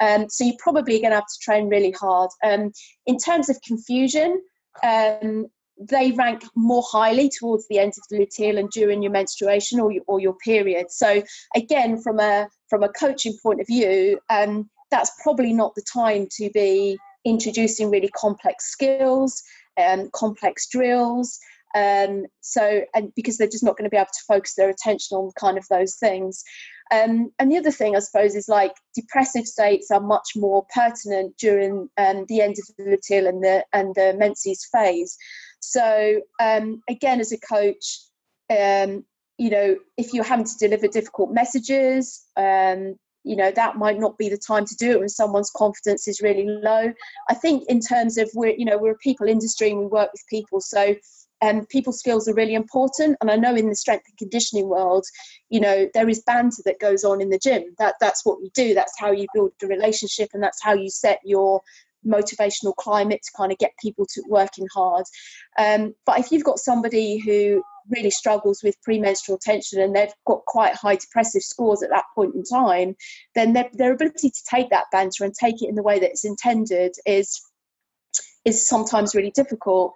Um, 0.00 0.28
so 0.28 0.44
you're 0.44 0.54
probably 0.58 1.00
going 1.00 1.10
to 1.10 1.16
have 1.16 1.26
to 1.26 1.38
train 1.42 1.68
really 1.68 1.92
hard. 1.92 2.30
Um, 2.44 2.72
in 3.06 3.18
terms 3.18 3.48
of 3.48 3.58
confusion 3.66 4.40
um, 4.82 5.46
they 5.90 6.12
rank 6.12 6.44
more 6.54 6.84
highly 6.86 7.28
towards 7.28 7.66
the 7.68 7.78
end 7.78 7.92
of 7.96 8.04
the 8.10 8.24
luteal 8.24 8.58
and 8.58 8.70
during 8.70 9.02
your 9.02 9.10
menstruation 9.10 9.80
or 9.80 9.90
your, 9.90 10.04
or 10.06 10.20
your 10.20 10.36
period. 10.36 10.90
So 10.90 11.22
again 11.56 12.00
from 12.00 12.20
a 12.20 12.48
from 12.68 12.82
a 12.82 12.88
coaching 12.88 13.36
point 13.42 13.60
of 13.60 13.66
view 13.66 14.20
um, 14.30 14.70
that's 14.90 15.10
probably 15.22 15.52
not 15.52 15.74
the 15.74 15.82
time 15.82 16.28
to 16.36 16.50
be 16.50 16.96
introducing 17.24 17.90
really 17.90 18.10
complex 18.10 18.66
skills, 18.66 19.42
um, 19.80 20.10
complex 20.12 20.68
drills. 20.68 21.38
Um, 21.74 22.26
so, 22.40 22.82
and 22.94 23.12
because 23.14 23.38
they're 23.38 23.48
just 23.48 23.64
not 23.64 23.76
going 23.76 23.84
to 23.84 23.90
be 23.90 23.96
able 23.96 24.06
to 24.06 24.24
focus 24.28 24.54
their 24.54 24.68
attention 24.68 25.16
on 25.16 25.30
kind 25.38 25.56
of 25.56 25.66
those 25.68 25.96
things. 25.96 26.42
Um, 26.92 27.30
and 27.38 27.50
the 27.50 27.56
other 27.56 27.70
thing, 27.70 27.96
I 27.96 28.00
suppose, 28.00 28.34
is 28.34 28.48
like 28.48 28.74
depressive 28.94 29.46
states 29.46 29.90
are 29.90 30.00
much 30.00 30.32
more 30.36 30.66
pertinent 30.74 31.34
during 31.38 31.88
um, 31.96 32.26
the 32.28 32.42
end 32.42 32.56
of 32.58 32.76
the 32.76 32.84
luteal 32.84 33.26
and 33.26 33.42
the 33.42 33.64
and 33.72 33.94
the 33.94 34.14
menses 34.18 34.68
phase. 34.70 35.16
So, 35.60 36.20
um, 36.40 36.82
again, 36.90 37.20
as 37.20 37.32
a 37.32 37.38
coach, 37.38 38.00
um, 38.50 39.04
you 39.38 39.48
know, 39.48 39.76
if 39.96 40.12
you're 40.12 40.24
having 40.24 40.44
to 40.44 40.58
deliver 40.58 40.88
difficult 40.88 41.32
messages, 41.32 42.24
um, 42.36 42.96
you 43.24 43.36
know 43.36 43.50
that 43.50 43.76
might 43.76 43.98
not 43.98 44.18
be 44.18 44.28
the 44.28 44.38
time 44.38 44.64
to 44.66 44.76
do 44.76 44.92
it 44.92 45.00
when 45.00 45.08
someone's 45.08 45.50
confidence 45.54 46.08
is 46.08 46.20
really 46.20 46.46
low. 46.46 46.92
I 47.28 47.34
think 47.34 47.64
in 47.68 47.80
terms 47.80 48.18
of 48.18 48.30
we're 48.34 48.54
you 48.56 48.64
know 48.64 48.78
we're 48.78 48.92
a 48.92 48.98
people 48.98 49.28
industry 49.28 49.70
and 49.70 49.80
we 49.80 49.86
work 49.86 50.12
with 50.12 50.22
people 50.28 50.60
so 50.60 50.94
um, 51.40 51.66
people 51.66 51.92
skills 51.92 52.28
are 52.28 52.34
really 52.34 52.54
important. 52.54 53.16
And 53.20 53.30
i 53.30 53.36
know 53.36 53.54
in 53.54 53.68
the 53.68 53.76
strength 53.76 54.04
and 54.08 54.18
conditioning 54.18 54.68
world 54.68 55.04
you 55.50 55.60
know 55.60 55.88
there 55.94 56.08
is 56.08 56.22
banter 56.22 56.62
that 56.64 56.80
goes 56.80 57.04
on 57.04 57.20
in 57.20 57.30
the 57.30 57.38
gym. 57.38 57.62
That 57.78 57.96
that's 58.00 58.24
what 58.24 58.40
you 58.42 58.50
do. 58.54 58.74
That's 58.74 58.98
how 58.98 59.12
you 59.12 59.26
build 59.34 59.52
a 59.62 59.66
relationship 59.66 60.30
and 60.34 60.42
that's 60.42 60.62
how 60.62 60.74
you 60.74 60.90
set 60.90 61.20
your 61.24 61.60
motivational 62.06 62.74
climate 62.76 63.20
to 63.22 63.30
kind 63.36 63.52
of 63.52 63.58
get 63.58 63.72
people 63.80 64.06
to 64.06 64.22
working 64.28 64.66
hard. 64.74 65.04
Um, 65.58 65.94
but 66.04 66.18
if 66.18 66.32
you've 66.32 66.44
got 66.44 66.58
somebody 66.58 67.18
who 67.18 67.62
really 67.88 68.10
struggles 68.10 68.62
with 68.62 68.80
premenstrual 68.82 69.38
tension 69.40 69.80
and 69.80 69.94
they've 69.94 70.14
got 70.26 70.44
quite 70.46 70.74
high 70.74 70.96
depressive 70.96 71.42
scores 71.42 71.82
at 71.82 71.90
that 71.90 72.04
point 72.14 72.34
in 72.34 72.42
time, 72.42 72.94
then 73.34 73.52
their, 73.52 73.68
their 73.74 73.92
ability 73.92 74.30
to 74.30 74.44
take 74.50 74.70
that 74.70 74.86
banter 74.92 75.24
and 75.24 75.34
take 75.34 75.62
it 75.62 75.68
in 75.68 75.74
the 75.74 75.82
way 75.82 75.98
that 75.98 76.10
it's 76.10 76.24
intended 76.24 76.92
is 77.06 77.40
is 78.44 78.66
sometimes 78.68 79.14
really 79.14 79.30
difficult. 79.30 79.94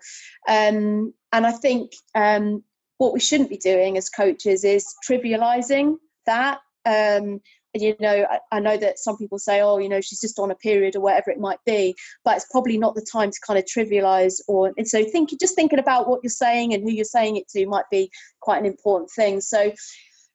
Um, 0.48 1.12
and 1.32 1.46
I 1.46 1.52
think 1.52 1.92
um, 2.14 2.62
what 2.98 3.12
we 3.12 3.20
shouldn't 3.20 3.50
be 3.50 3.58
doing 3.58 3.96
as 3.96 4.08
coaches 4.08 4.64
is 4.64 4.86
trivializing 5.08 5.96
that 6.26 6.60
um, 6.84 7.40
you 7.80 7.96
know 8.00 8.26
I, 8.30 8.38
I, 8.56 8.60
know 8.60 8.76
that 8.76 8.98
some 8.98 9.16
people 9.16 9.38
say 9.38 9.60
oh 9.60 9.78
you 9.78 9.88
know 9.88 10.00
she's 10.00 10.20
just 10.20 10.38
on 10.38 10.50
a 10.50 10.54
period 10.54 10.96
or 10.96 11.00
whatever 11.00 11.30
it 11.30 11.38
might 11.38 11.58
be 11.64 11.94
but 12.24 12.36
it's 12.36 12.46
probably 12.50 12.78
not 12.78 12.94
the 12.94 13.06
time 13.10 13.30
to 13.30 13.38
kind 13.46 13.58
of 13.58 13.64
trivialize 13.64 14.40
or 14.48 14.72
and 14.76 14.86
so 14.86 15.04
think 15.04 15.30
just 15.40 15.54
thinking 15.54 15.78
about 15.78 16.08
what 16.08 16.20
you're 16.22 16.30
saying 16.30 16.74
and 16.74 16.82
who 16.82 16.92
you're 16.92 17.04
saying 17.04 17.36
it 17.36 17.48
to 17.48 17.66
might 17.66 17.84
be 17.90 18.10
quite 18.40 18.58
an 18.58 18.66
important 18.66 19.10
thing. 19.10 19.40
So 19.40 19.72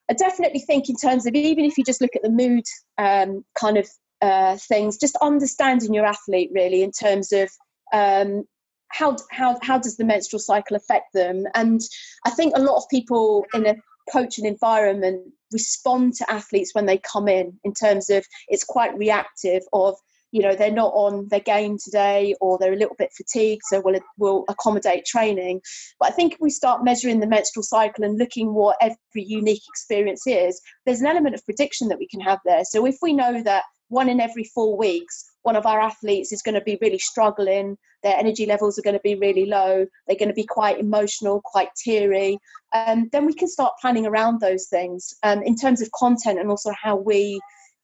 i 0.10 0.14
definitely 0.14 0.60
think 0.60 0.90
in 0.90 0.96
terms 0.96 1.26
of 1.26 1.36
even 1.36 1.66
if 1.66 1.78
you 1.78 1.84
just 1.84 2.02
look 2.02 2.16
at 2.16 2.24
the 2.24 2.30
mood 2.30 2.64
um, 2.98 3.46
kind 3.60 3.78
of 3.78 3.88
uh, 4.22 4.58
things 4.58 4.98
just 4.98 5.18
understanding 5.22 5.94
your 5.94 6.06
athlete 6.06 6.52
really 6.54 6.84
in 6.84 6.92
terms 6.92 7.32
of 7.32 7.50
um, 7.94 8.44
how, 8.90 9.16
how, 9.32 9.58
how 9.62 9.80
does 9.80 9.98
the 9.98 10.04
menstrual 10.04 10.40
cycle 10.40 10.76
affect 10.76 11.14
them? 11.14 11.46
And 11.56 11.82
i 12.26 12.30
think 12.30 12.54
a 12.56 12.62
lot 12.62 12.78
of 12.78 12.90
people 12.90 13.46
in 13.54 13.66
a 13.66 13.76
coaching 14.12 14.46
environment 14.46 15.34
respond 15.52 16.14
to 16.16 16.32
athletes 16.32 16.74
when 16.74 16.86
they 16.86 16.98
come 17.00 17.28
in 17.28 17.58
in 17.64 17.74
terms 17.74 18.10
of 18.10 18.26
it's 18.48 18.64
quite 18.64 18.98
reactive 18.98 19.64
of 19.74 19.96
you 20.32 20.42
know 20.42 20.56
they're 20.56 20.72
not 20.72 20.94
on 20.94 21.28
their 21.30 21.42
game 21.42 21.78
today 21.84 22.34
or 22.42 22.58
they're 22.58 22.74
a 22.74 22.78
little 22.78 22.96
bit 22.98 23.12
fatigued 23.16 23.62
so 23.66 23.82
we'll, 23.84 24.00
we'll 24.18 24.46
accommodate 24.50 25.06
training. 25.06 25.62
But 26.00 26.10
i 26.10 26.12
think 26.14 26.34
if 26.34 26.40
we 26.40 26.50
start 26.50 26.84
measuring 26.84 27.20
the 27.20 27.28
menstrual 27.28 27.64
cycle 27.64 28.04
and 28.04 28.18
looking 28.18 28.54
what 28.54 28.78
every 28.82 28.96
unique 29.16 29.64
experience 29.70 30.24
is 30.26 30.60
there's 30.86 31.02
an 31.02 31.08
element 31.08 31.36
of 31.36 31.46
prediction 31.46 31.88
that 31.90 32.00
we 32.00 32.08
can 32.08 32.22
have 32.22 32.40
there. 32.46 32.64
So 32.64 32.86
if 32.86 32.98
we 33.02 33.14
know 33.14 33.44
that 33.44 33.64
one 33.90 34.10
in 34.10 34.22
every 34.22 34.46
four 34.56 34.78
weeks 34.78 35.26
one 35.44 35.56
of 35.56 35.66
our 35.66 35.80
athletes 35.80 36.32
is 36.32 36.42
going 36.42 36.56
to 36.56 36.62
be 36.62 36.78
really 36.82 37.00
struggling 37.00 37.78
their 38.04 38.18
energy 38.18 38.46
levels 38.46 38.80
are 38.80 38.84
going 38.84 38.96
to 38.96 39.02
be 39.04 39.16
really 39.16 39.46
low 39.46 39.86
they're 40.08 40.18
going 40.18 40.28
to 40.28 40.34
be 40.34 40.46
quite 40.46 40.80
emotional 40.80 41.42
quite 41.44 41.70
teary 41.76 42.38
um, 42.74 43.10
then 43.12 43.26
we 43.26 43.34
can 43.34 43.48
start 43.48 43.74
planning 43.82 44.06
around 44.06 44.40
those 44.40 44.68
things 44.68 45.14
um, 45.24 45.42
in 45.44 45.56
terms 45.56 45.82
of 45.82 45.92
content 45.92 46.40
and 46.40 46.50
also 46.50 46.72
how 46.82 46.96
we 46.96 47.40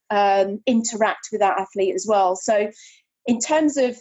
um, 0.09 0.61
interact 0.65 1.29
with 1.31 1.41
our 1.41 1.57
athlete 1.57 1.95
as 1.95 2.05
well. 2.07 2.35
So 2.35 2.69
in 3.25 3.39
terms 3.39 3.77
of 3.77 3.97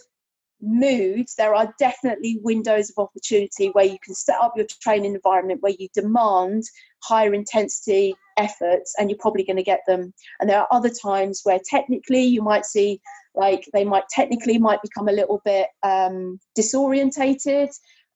moods, 0.61 1.35
there 1.35 1.53
are 1.53 1.73
definitely 1.79 2.39
windows 2.41 2.89
of 2.89 3.03
opportunity 3.03 3.67
where 3.69 3.85
you 3.85 3.97
can 4.03 4.15
set 4.15 4.37
up 4.41 4.53
your 4.55 4.65
training 4.81 5.15
environment 5.15 5.61
where 5.61 5.75
you 5.77 5.87
demand 5.93 6.63
higher 7.03 7.33
intensity 7.33 8.15
efforts 8.37 8.95
and 8.97 9.09
you're 9.09 9.19
probably 9.19 9.43
going 9.43 9.57
to 9.57 9.63
get 9.63 9.81
them. 9.87 10.13
And 10.39 10.49
there 10.49 10.59
are 10.59 10.67
other 10.71 10.89
times 10.89 11.41
where 11.43 11.59
technically 11.69 12.23
you 12.23 12.41
might 12.41 12.65
see 12.65 12.99
like 13.35 13.67
they 13.71 13.85
might 13.85 14.09
technically 14.09 14.57
might 14.57 14.81
become 14.81 15.07
a 15.07 15.13
little 15.13 15.41
bit 15.45 15.67
um, 15.83 16.39
disorientated 16.57 17.69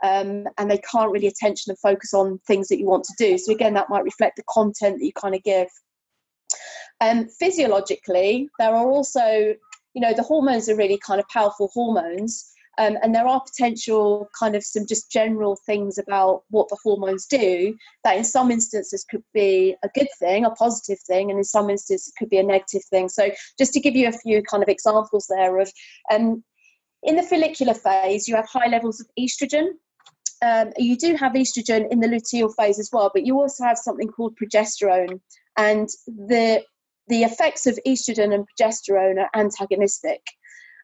um, 0.03 0.45
and 0.57 0.69
they 0.69 0.79
can't 0.79 1.11
really 1.11 1.27
attention 1.27 1.69
and 1.69 1.79
focus 1.79 2.13
on 2.13 2.39
things 2.47 2.67
that 2.69 2.79
you 2.79 2.85
want 2.85 3.03
to 3.03 3.13
do. 3.17 3.37
So 3.37 3.51
again, 3.51 3.75
that 3.75 3.89
might 3.89 4.03
reflect 4.03 4.37
the 4.37 4.43
content 4.49 4.97
that 4.97 5.05
you 5.05 5.13
kind 5.13 5.35
of 5.35 5.43
give. 5.43 5.67
Um, 6.99 7.27
physiologically, 7.39 8.49
there 8.59 8.75
are 8.75 8.87
also 8.87 9.55
you 9.93 10.01
know 10.01 10.13
the 10.13 10.23
hormones 10.23 10.69
are 10.69 10.75
really 10.75 10.97
kind 10.97 11.19
of 11.19 11.27
powerful 11.29 11.69
hormones 11.73 12.51
um, 12.77 12.97
and 13.03 13.13
there 13.13 13.27
are 13.27 13.41
potential 13.41 14.29
kind 14.37 14.55
of 14.55 14.63
some 14.63 14.87
just 14.87 15.11
general 15.11 15.57
things 15.65 15.97
about 15.97 16.43
what 16.49 16.69
the 16.69 16.77
hormones 16.81 17.27
do 17.27 17.75
that 18.03 18.17
in 18.17 18.23
some 18.23 18.49
instances 18.49 19.05
could 19.09 19.23
be 19.33 19.75
a 19.83 19.89
good 19.93 20.07
thing 20.19 20.45
a 20.45 20.51
positive 20.51 20.99
thing 20.99 21.29
and 21.29 21.37
in 21.37 21.43
some 21.43 21.69
instances 21.69 22.07
it 22.07 22.17
could 22.17 22.29
be 22.29 22.37
a 22.37 22.43
negative 22.43 22.83
thing. 22.85 23.09
So 23.09 23.29
just 23.57 23.73
to 23.73 23.79
give 23.79 23.95
you 23.95 24.07
a 24.07 24.13
few 24.13 24.41
kind 24.43 24.63
of 24.63 24.69
examples 24.69 25.27
there 25.29 25.59
of 25.59 25.71
um, 26.11 26.43
in 27.03 27.15
the 27.17 27.23
follicular 27.23 27.73
phase 27.73 28.27
you 28.27 28.35
have 28.35 28.47
high 28.47 28.67
levels 28.67 29.01
of 29.01 29.07
estrogen. 29.19 29.67
Um, 30.43 30.71
you 30.75 30.97
do 30.97 31.15
have 31.15 31.33
estrogen 31.33 31.91
in 31.91 31.99
the 31.99 32.07
luteal 32.07 32.51
phase 32.57 32.79
as 32.79 32.89
well 32.91 33.11
but 33.13 33.25
you 33.25 33.39
also 33.39 33.63
have 33.63 33.77
something 33.77 34.07
called 34.07 34.37
progesterone. 34.37 35.19
And 35.57 35.89
the 36.07 36.63
the 37.07 37.23
effects 37.23 37.65
of 37.67 37.79
estrogen 37.85 38.33
and 38.33 38.45
progesterone 38.47 39.19
are 39.19 39.29
antagonistic. 39.39 40.21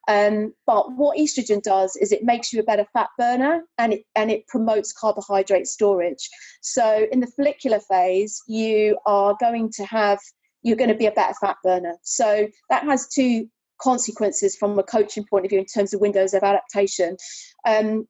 Um, 0.07 0.53
but 0.65 0.93
what 0.93 1.17
estrogen 1.17 1.61
does 1.61 1.97
is 1.97 2.11
it 2.11 2.23
makes 2.23 2.53
you 2.53 2.61
a 2.61 2.63
better 2.63 2.85
fat 2.93 3.09
burner 3.17 3.63
and 3.77 3.93
it, 3.93 4.03
and 4.15 4.31
it 4.31 4.47
promotes 4.47 4.93
carbohydrate 4.93 5.67
storage. 5.67 6.29
So 6.61 7.05
in 7.11 7.19
the 7.19 7.27
follicular 7.27 7.81
phase, 7.81 8.41
you 8.47 8.97
are 9.05 9.35
going 9.39 9.69
to 9.73 9.85
have, 9.85 10.19
you're 10.63 10.77
going 10.77 10.89
to 10.89 10.95
be 10.95 11.07
a 11.07 11.11
better 11.11 11.35
fat 11.41 11.57
burner. 11.61 11.95
So 12.03 12.47
that 12.69 12.83
has 12.85 13.09
two 13.09 13.49
consequences 13.81 14.55
from 14.55 14.79
a 14.79 14.83
coaching 14.83 15.25
point 15.29 15.45
of 15.45 15.49
view 15.49 15.59
in 15.59 15.65
terms 15.65 15.93
of 15.93 15.99
windows 15.99 16.33
of 16.33 16.41
adaptation. 16.41 17.17
Um, 17.67 18.07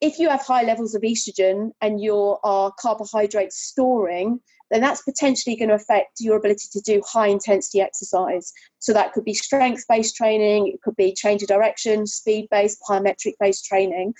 if 0.00 0.18
you 0.18 0.30
have 0.30 0.42
high 0.42 0.62
levels 0.62 0.94
of 0.94 1.02
estrogen 1.02 1.72
and 1.80 2.00
you 2.00 2.38
are 2.42 2.72
carbohydrate 2.80 3.52
storing, 3.52 4.40
then 4.70 4.80
that's 4.80 5.02
potentially 5.02 5.56
going 5.56 5.68
to 5.68 5.74
affect 5.74 6.20
your 6.20 6.36
ability 6.36 6.68
to 6.72 6.80
do 6.80 7.02
high 7.06 7.26
intensity 7.26 7.80
exercise. 7.80 8.52
So 8.78 8.92
that 8.92 9.12
could 9.12 9.24
be 9.24 9.34
strength 9.34 9.84
based 9.88 10.16
training, 10.16 10.68
it 10.68 10.80
could 10.82 10.96
be 10.96 11.12
change 11.12 11.42
of 11.42 11.48
direction, 11.48 12.06
speed 12.06 12.48
based, 12.50 12.78
plyometric 12.88 13.34
based 13.40 13.64
training. 13.64 14.14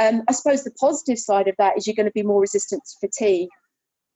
Um, 0.00 0.22
I 0.28 0.32
suppose 0.32 0.64
the 0.64 0.70
positive 0.72 1.18
side 1.18 1.48
of 1.48 1.56
that 1.58 1.76
is 1.76 1.86
you're 1.86 1.96
going 1.96 2.06
to 2.06 2.12
be 2.12 2.22
more 2.22 2.40
resistant 2.40 2.82
to 2.84 3.08
fatigue. 3.08 3.48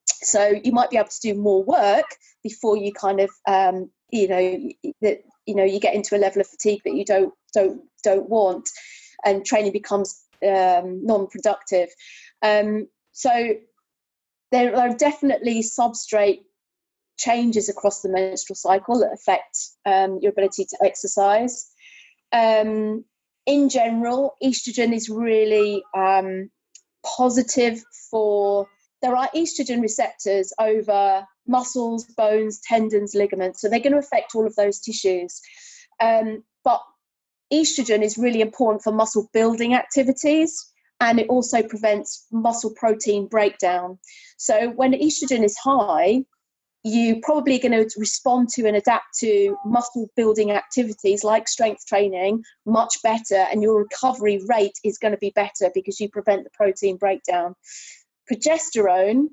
So 0.07 0.55
you 0.63 0.73
might 0.73 0.91
be 0.91 0.97
able 0.97 1.09
to 1.09 1.21
do 1.23 1.35
more 1.35 1.65
work 1.65 2.07
before 2.43 2.77
you 2.77 2.93
kind 2.93 3.21
of, 3.21 3.31
um, 3.49 3.91
you 4.11 4.29
know, 4.29 4.93
that 5.01 5.23
you 5.47 5.55
know 5.57 5.65
you 5.65 5.81
get 5.81 5.95
into 5.95 6.17
a 6.17 6.19
level 6.19 6.41
of 6.41 6.49
fatigue 6.49 6.83
that 6.85 6.95
you 6.95 7.05
don't 7.05 7.33
don't 7.55 7.81
don't 8.05 8.29
want, 8.29 8.69
and 9.25 9.45
training 9.45 9.73
becomes 9.73 10.23
um, 10.47 11.05
non-productive. 11.05 11.89
Um, 12.43 12.87
so 13.13 13.55
there 14.53 14.77
are 14.77 14.95
definitely 14.95 15.63
substrate 15.63 16.43
changes 17.19 17.69
across 17.69 18.03
the 18.03 18.09
menstrual 18.09 18.55
cycle 18.55 19.01
that 19.01 19.13
affect 19.13 19.59
um, 19.87 20.19
your 20.21 20.31
ability 20.31 20.67
to 20.67 20.79
exercise. 20.85 21.71
Um, 22.33 23.05
in 23.47 23.69
general, 23.69 24.35
estrogen 24.43 24.93
is 24.93 25.09
really 25.09 25.83
um, 25.97 26.51
positive 27.05 27.83
for. 28.11 28.69
There 29.01 29.17
are 29.17 29.29
estrogen 29.35 29.81
receptors 29.83 30.53
over 30.61 31.27
muscles, 31.49 32.05
bones, 32.17 32.61
tendons, 32.61 33.17
ligaments, 33.17 33.61
so 33.61 33.69
they're 33.69 33.81
going 33.81 33.95
to 33.95 33.99
affect 33.99 34.37
all 34.37 34.47
of 34.47 34.55
those 34.55 34.79
tissues. 34.79 35.41
Um, 35.99 36.45
but 36.63 36.81
estrogen 37.53 38.03
is 38.03 38.17
really 38.17 38.41
important 38.41 38.83
for 38.83 38.93
muscle 38.93 39.29
building 39.33 39.75
activities 39.75 40.72
and 41.03 41.19
it 41.19 41.29
also 41.29 41.63
prevents 41.63 42.27
muscle 42.31 42.73
protein 42.77 43.27
breakdown. 43.27 43.99
So 44.39 44.71
when 44.71 44.93
estrogen 44.93 45.45
is 45.45 45.59
high, 45.59 46.21
you 46.85 47.21
probably 47.23 47.59
going 47.59 47.73
to 47.73 47.89
respond 47.99 48.49
to 48.51 48.67
and 48.67 48.77
adapt 48.77 49.19
to 49.19 49.57
muscle 49.65 50.09
building 50.17 50.53
activities 50.53 51.25
like 51.25 51.49
strength 51.49 51.85
training 51.87 52.43
much 52.67 52.95
better 53.03 53.47
and 53.51 53.63
your 53.63 53.79
recovery 53.79 54.41
rate 54.49 54.79
is 54.85 54.99
going 54.99 55.13
to 55.13 55.19
be 55.19 55.33
better 55.35 55.71
because 55.75 56.01
you 56.01 56.09
prevent 56.09 56.43
the 56.43 56.51
protein 56.51 56.97
breakdown 56.97 57.55
progesterone 58.31 59.27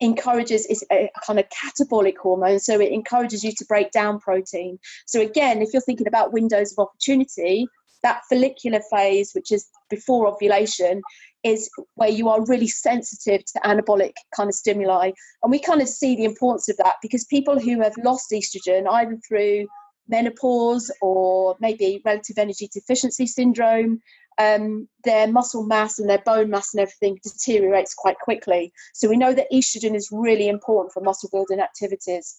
encourages 0.00 0.66
is 0.66 0.84
a 0.90 1.08
kind 1.24 1.38
of 1.38 1.46
catabolic 1.50 2.16
hormone 2.20 2.58
so 2.58 2.80
it 2.80 2.90
encourages 2.90 3.44
you 3.44 3.52
to 3.52 3.64
break 3.66 3.92
down 3.92 4.18
protein 4.18 4.76
so 5.06 5.20
again 5.20 5.62
if 5.62 5.68
you're 5.72 5.82
thinking 5.82 6.08
about 6.08 6.32
windows 6.32 6.72
of 6.72 6.88
opportunity 6.88 7.68
that 8.02 8.22
follicular 8.28 8.80
phase 8.90 9.32
which 9.34 9.52
is 9.52 9.66
before 9.88 10.26
ovulation 10.26 11.02
is 11.42 11.70
where 11.94 12.08
you 12.08 12.28
are 12.28 12.44
really 12.46 12.68
sensitive 12.68 13.44
to 13.44 13.60
anabolic 13.64 14.12
kind 14.34 14.48
of 14.48 14.54
stimuli. 14.54 15.10
And 15.42 15.50
we 15.50 15.58
kind 15.58 15.80
of 15.80 15.88
see 15.88 16.16
the 16.16 16.24
importance 16.24 16.68
of 16.68 16.76
that 16.78 16.96
because 17.02 17.24
people 17.24 17.58
who 17.58 17.80
have 17.80 17.94
lost 18.04 18.30
estrogen, 18.30 18.86
either 18.90 19.18
through 19.26 19.66
menopause 20.08 20.90
or 21.00 21.56
maybe 21.60 22.02
relative 22.04 22.36
energy 22.38 22.68
deficiency 22.72 23.26
syndrome, 23.26 24.00
um, 24.38 24.88
their 25.04 25.26
muscle 25.28 25.64
mass 25.64 25.98
and 25.98 26.08
their 26.08 26.22
bone 26.24 26.50
mass 26.50 26.74
and 26.74 26.80
everything 26.80 27.18
deteriorates 27.22 27.94
quite 27.94 28.18
quickly. 28.18 28.72
So 28.94 29.08
we 29.08 29.16
know 29.16 29.34
that 29.34 29.52
estrogen 29.52 29.94
is 29.94 30.08
really 30.10 30.48
important 30.48 30.92
for 30.92 31.02
muscle 31.02 31.28
building 31.32 31.60
activities. 31.60 32.38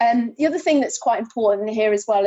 Um, 0.00 0.34
the 0.38 0.46
other 0.46 0.58
thing 0.58 0.80
that's 0.80 0.98
quite 0.98 1.20
important 1.20 1.70
here 1.70 1.92
as 1.92 2.06
well 2.08 2.26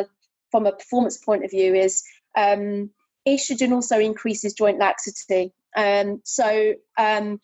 from 0.54 0.68
a 0.68 0.72
performance 0.72 1.18
point 1.18 1.44
of 1.44 1.50
view 1.50 1.74
is 1.74 2.04
um, 2.38 2.92
estrogen 3.28 3.72
also 3.72 3.98
increases 3.98 4.54
joint 4.54 4.78
laxity. 4.78 5.52
Um, 5.76 6.22
so 6.24 6.76
um, 6.96 7.40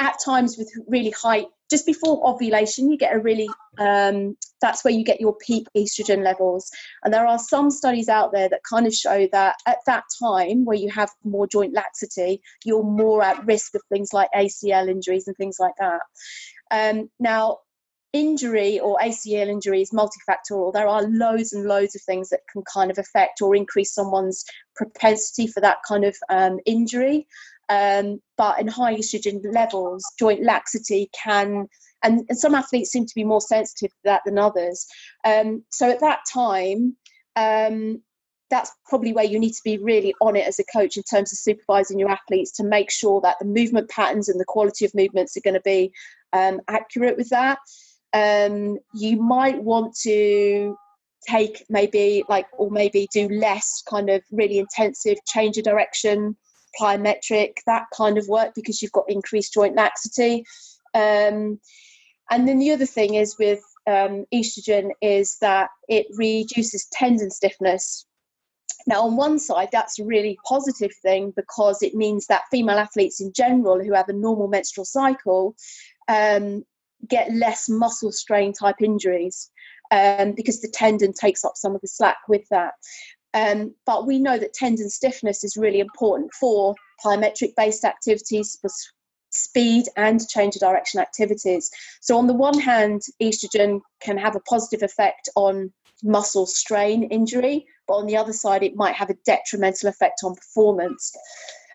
at 0.00 0.16
times 0.24 0.56
with 0.56 0.72
really 0.88 1.10
high, 1.10 1.44
just 1.70 1.84
before 1.84 2.26
ovulation, 2.26 2.90
you 2.90 2.96
get 2.96 3.14
a 3.14 3.18
really, 3.18 3.50
um, 3.78 4.34
that's 4.62 4.82
where 4.82 4.94
you 4.94 5.04
get 5.04 5.20
your 5.20 5.36
peak 5.36 5.66
estrogen 5.76 6.24
levels. 6.24 6.70
And 7.02 7.12
there 7.12 7.26
are 7.26 7.38
some 7.38 7.70
studies 7.70 8.08
out 8.08 8.32
there 8.32 8.48
that 8.48 8.62
kind 8.62 8.86
of 8.86 8.94
show 8.94 9.28
that 9.32 9.56
at 9.66 9.78
that 9.84 10.04
time 10.18 10.64
where 10.64 10.78
you 10.78 10.88
have 10.88 11.10
more 11.22 11.46
joint 11.46 11.74
laxity, 11.74 12.40
you're 12.64 12.82
more 12.82 13.22
at 13.22 13.44
risk 13.44 13.74
of 13.74 13.82
things 13.92 14.14
like 14.14 14.30
ACL 14.34 14.88
injuries 14.88 15.28
and 15.28 15.36
things 15.36 15.58
like 15.60 15.74
that. 15.78 16.00
Um, 16.70 17.10
now, 17.20 17.58
injury 18.14 18.78
or 18.78 18.96
ACL 19.02 19.48
injury 19.48 19.82
is 19.82 19.90
multifactorial. 19.90 20.72
There 20.72 20.86
are 20.86 21.02
loads 21.02 21.52
and 21.52 21.66
loads 21.66 21.96
of 21.96 22.02
things 22.02 22.30
that 22.30 22.40
can 22.50 22.62
kind 22.72 22.90
of 22.90 22.96
affect 22.96 23.42
or 23.42 23.56
increase 23.56 23.92
someone's 23.92 24.44
propensity 24.76 25.48
for 25.48 25.60
that 25.60 25.78
kind 25.86 26.04
of 26.04 26.16
um, 26.30 26.60
injury. 26.64 27.26
Um, 27.68 28.20
but 28.38 28.60
in 28.60 28.68
high 28.68 28.94
estrogen 28.94 29.42
levels, 29.52 30.04
joint 30.18 30.44
laxity 30.44 31.10
can, 31.12 31.66
and, 32.02 32.24
and, 32.28 32.38
some 32.38 32.54
athletes 32.54 32.90
seem 32.90 33.06
to 33.06 33.14
be 33.14 33.24
more 33.24 33.40
sensitive 33.40 33.90
to 33.90 34.00
that 34.04 34.20
than 34.24 34.38
others. 34.38 34.86
Um, 35.24 35.64
so 35.70 35.90
at 35.90 36.00
that 36.00 36.20
time, 36.32 36.96
um, 37.36 38.02
that's 38.50 38.70
probably 38.86 39.14
where 39.14 39.24
you 39.24 39.40
need 39.40 39.54
to 39.54 39.62
be 39.64 39.78
really 39.78 40.14
on 40.20 40.36
it 40.36 40.46
as 40.46 40.60
a 40.60 40.64
coach 40.64 40.98
in 40.98 41.02
terms 41.04 41.32
of 41.32 41.38
supervising 41.38 41.98
your 41.98 42.10
athletes 42.10 42.52
to 42.52 42.64
make 42.64 42.90
sure 42.90 43.20
that 43.22 43.38
the 43.40 43.46
movement 43.46 43.88
patterns 43.88 44.28
and 44.28 44.38
the 44.38 44.44
quality 44.44 44.84
of 44.84 44.94
movements 44.94 45.36
are 45.36 45.40
going 45.40 45.54
to 45.54 45.62
be 45.64 45.90
um, 46.34 46.60
accurate 46.68 47.16
with 47.16 47.30
that 47.30 47.58
um, 48.14 48.78
you 48.94 49.20
might 49.20 49.62
want 49.62 49.94
to 50.02 50.76
take 51.28 51.64
maybe 51.68 52.22
like 52.28 52.46
or 52.56 52.70
maybe 52.70 53.08
do 53.12 53.28
less 53.28 53.82
kind 53.88 54.08
of 54.08 54.22
really 54.30 54.58
intensive 54.58 55.16
change 55.26 55.58
of 55.58 55.64
direction 55.64 56.36
plyometric 56.80 57.54
that 57.66 57.86
kind 57.96 58.18
of 58.18 58.26
work 58.28 58.52
because 58.54 58.82
you've 58.82 58.92
got 58.92 59.04
increased 59.08 59.54
joint 59.54 59.76
laxity. 59.76 60.44
Um, 60.94 61.60
and 62.30 62.48
then 62.48 62.58
the 62.58 62.72
other 62.72 62.86
thing 62.86 63.14
is 63.14 63.36
with 63.38 63.60
um, 63.86 64.24
estrogen 64.32 64.90
is 65.02 65.36
that 65.40 65.70
it 65.88 66.06
reduces 66.16 66.86
tendon 66.92 67.30
stiffness. 67.30 68.06
Now 68.86 69.02
on 69.02 69.16
one 69.16 69.38
side 69.38 69.68
that's 69.72 69.98
a 69.98 70.04
really 70.04 70.38
positive 70.46 70.92
thing 71.02 71.32
because 71.36 71.82
it 71.82 71.94
means 71.94 72.26
that 72.26 72.42
female 72.50 72.78
athletes 72.78 73.20
in 73.20 73.32
general 73.32 73.82
who 73.82 73.92
have 73.92 74.08
a 74.08 74.12
normal 74.12 74.48
menstrual 74.48 74.84
cycle 74.84 75.56
um, 76.08 76.64
get 77.08 77.32
less 77.32 77.68
muscle 77.68 78.12
strain 78.12 78.52
type 78.52 78.82
injuries 78.82 79.50
um, 79.90 80.32
because 80.32 80.60
the 80.60 80.68
tendon 80.68 81.12
takes 81.12 81.44
up 81.44 81.52
some 81.56 81.74
of 81.74 81.80
the 81.80 81.88
slack 81.88 82.18
with 82.28 82.46
that. 82.50 82.74
Um, 83.34 83.74
but 83.84 84.06
we 84.06 84.20
know 84.20 84.38
that 84.38 84.54
tendon 84.54 84.88
stiffness 84.88 85.42
is 85.42 85.56
really 85.56 85.80
important 85.80 86.32
for 86.38 86.74
plyometric 87.04 87.54
based 87.56 87.84
activities, 87.84 88.56
for 88.60 88.70
speed 89.30 89.86
and 89.96 90.26
change 90.28 90.54
of 90.54 90.60
direction 90.60 91.00
activities. 91.00 91.70
So, 92.00 92.16
on 92.16 92.28
the 92.28 92.34
one 92.34 92.58
hand, 92.58 93.02
estrogen 93.20 93.80
can 94.00 94.16
have 94.18 94.36
a 94.36 94.40
positive 94.40 94.82
effect 94.82 95.28
on 95.34 95.72
muscle 96.02 96.46
strain 96.46 97.04
injury, 97.04 97.66
but 97.88 97.94
on 97.94 98.06
the 98.06 98.16
other 98.16 98.32
side, 98.32 98.62
it 98.62 98.76
might 98.76 98.94
have 98.94 99.10
a 99.10 99.16
detrimental 99.26 99.88
effect 99.88 100.20
on 100.22 100.36
performance. 100.36 101.12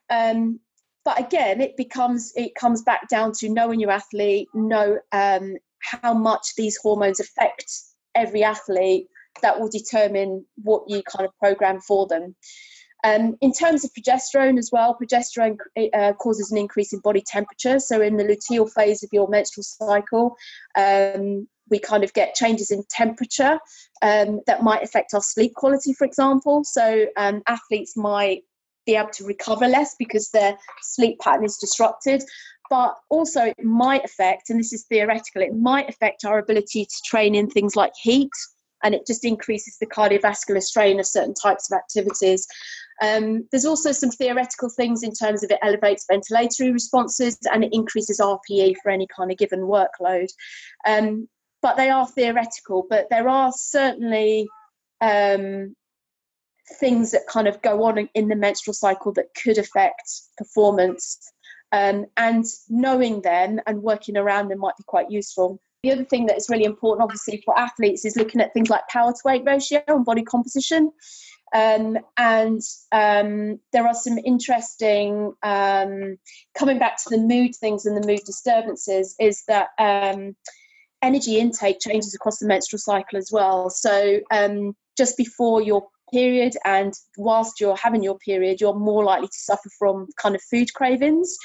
Um, 0.10 0.60
but 1.06 1.20
again 1.20 1.62
it 1.62 1.76
becomes 1.78 2.32
it 2.36 2.56
comes 2.56 2.82
back 2.82 3.08
down 3.10 3.32
to 3.32 3.50
knowing 3.50 3.80
your 3.80 3.92
athlete 3.92 4.48
know 4.54 4.98
um, 5.12 5.56
how 5.80 6.14
much 6.14 6.56
these 6.56 6.78
hormones 6.78 7.20
affect 7.20 7.72
every 8.16 8.44
athlete 8.44 9.08
that 9.42 9.60
will 9.60 9.70
determine 9.70 10.46
what 10.64 10.84
you 10.88 11.02
kind 11.04 11.26
of 11.26 11.38
program 11.40 11.80
for 11.80 12.08
them 12.08 12.36
um, 13.04 13.38
in 13.40 13.54
terms 13.54 13.86
of 13.86 13.92
progesterone 13.94 14.58
as 14.58 14.72
well, 14.72 14.98
progesterone 15.02 15.58
uh, 15.94 16.14
causes 16.14 16.52
an 16.52 16.58
increase 16.58 16.92
in 16.92 17.00
body 17.00 17.24
temperature. 17.26 17.80
So, 17.80 18.02
in 18.02 18.18
the 18.18 18.24
luteal 18.24 18.70
phase 18.70 19.04
of 19.04 19.10
your 19.14 19.30
menstrual 19.30 19.64
cycle, 19.64 20.36
um, 20.76 21.48
we 21.70 21.80
kind 21.80 22.04
of 22.04 22.14
get 22.14 22.36
changes 22.36 22.72
in 22.72 22.84
temperature 22.90 23.60
um, 24.02 24.42
that 24.48 24.64
might 24.64 24.84
affect 24.84 25.14
our 25.14 25.22
sleep 25.22 25.54
quality, 25.54 25.94
for 25.94 26.06
example. 26.06 26.64
So, 26.66 27.06
um, 27.16 27.42
athletes 27.48 27.96
might 27.96 28.44
be 28.90 28.96
able 28.96 29.10
to 29.12 29.26
recover 29.26 29.68
less 29.68 29.96
because 29.98 30.30
their 30.30 30.58
sleep 30.82 31.20
pattern 31.20 31.46
is 31.46 31.58
disrupted. 31.58 32.24
But 32.70 32.96
also, 33.10 33.46
it 33.46 33.64
might 33.64 34.06
affect, 34.06 34.50
and 34.50 34.60
this 34.60 34.74
is 34.74 34.86
theoretical, 34.86 35.42
it 35.42 35.56
might 35.56 35.90
affect 35.90 36.24
our 36.26 36.38
ability 36.38 36.86
to 36.86 37.02
train 37.04 37.34
in 37.34 37.50
things 37.50 37.76
like 37.76 37.94
heat, 38.00 38.32
and 38.84 38.94
it 38.94 39.08
just 39.08 39.26
increases 39.26 39.78
the 39.80 39.88
cardiovascular 39.88 40.62
strain 40.62 41.00
of 41.00 41.06
certain 41.06 41.34
types 41.34 41.72
of 41.72 41.78
activities. 41.78 42.48
Um, 43.02 43.48
there's 43.52 43.66
also 43.66 43.92
some 43.92 44.12
theoretical 44.12 44.70
things 44.70 45.04
in 45.04 45.14
terms 45.14 45.44
of 45.44 45.52
it 45.52 45.60
elevates 45.64 46.06
ventilatory 46.12 46.72
responses 46.72 47.38
and 47.52 47.64
it 47.64 47.74
increases 47.74 48.20
RPE 48.20 48.76
for 48.84 48.90
any 48.92 49.08
kind 49.08 49.32
of 49.32 49.38
given 49.38 49.62
workload. 49.62 50.28
Um, 50.86 51.28
but 51.62 51.76
they 51.76 51.90
are 51.90 52.08
theoretical, 52.08 52.86
but 52.90 53.08
there 53.10 53.28
are 53.28 53.52
certainly 53.54 54.48
um, 55.02 55.76
things 56.80 57.12
that 57.12 57.28
kind 57.28 57.48
of 57.48 57.62
go 57.62 57.84
on 57.84 58.10
in 58.14 58.28
the 58.28 58.36
menstrual 58.36 58.74
cycle 58.74 59.12
that 59.14 59.34
could 59.42 59.58
affect 59.58 60.10
performance. 60.38 61.32
Um, 61.72 62.08
and 62.18 62.46
knowing 62.68 63.22
them 63.22 63.60
and 63.68 63.84
working 63.84 64.18
around 64.18 64.48
them 64.50 64.60
might 64.60 64.78
be 64.78 64.84
quite 64.88 65.12
useful. 65.12 65.60
The 65.84 65.92
other 65.92 66.04
thing 66.04 66.26
that 66.26 66.36
is 66.36 66.50
really 66.50 66.66
important, 66.66 67.04
obviously, 67.04 67.42
for 67.46 67.58
athletes 67.58 68.06
is 68.06 68.18
looking 68.18 68.42
at 68.42 68.54
things 68.54 68.70
like 68.70 68.88
power 68.90 69.12
to 69.12 69.22
weight 69.24 69.44
ratio 69.46 69.82
and 69.88 70.04
body 70.04 70.24
composition. 70.24 70.92
Um, 71.54 71.98
and 72.18 72.62
um, 72.92 73.60
there 73.72 73.88
are 73.88 73.94
some 73.94 74.18
interesting, 74.20 75.34
um, 75.42 76.18
coming 76.58 76.80
back 76.80 76.98
to 76.98 77.10
the 77.10 77.18
mood 77.18 77.56
things 77.56 77.86
and 77.86 77.96
the 77.96 78.06
mood 78.06 78.22
disturbances, 78.26 79.16
is 79.20 79.44
that 79.48 79.70
um, 79.80 80.36
energy 81.02 81.40
intake 81.40 81.80
changes 81.80 82.14
across 82.14 82.40
the 82.40 82.48
menstrual 82.48 82.80
cycle 82.80 83.18
as 83.18 83.30
well. 83.32 83.70
So 83.70 84.20
um, 84.32 84.76
just 84.98 85.18
before 85.18 85.62
your 85.62 85.88
period 86.12 86.54
and 86.66 86.94
whilst 87.18 87.60
you're 87.60 87.78
having 87.78 88.04
your 88.04 88.18
period 88.20 88.60
you're 88.60 88.74
more 88.74 89.04
likely 89.04 89.28
to 89.28 89.38
suffer 89.38 89.70
from 89.78 90.08
kind 90.22 90.36
of 90.36 90.42
food 90.42 90.74
cravings 90.74 91.36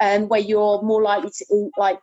um, 0.00 0.28
where 0.28 0.40
you're 0.40 0.82
more 0.82 1.02
likely 1.02 1.30
to 1.30 1.44
eat 1.54 1.70
like 1.76 2.00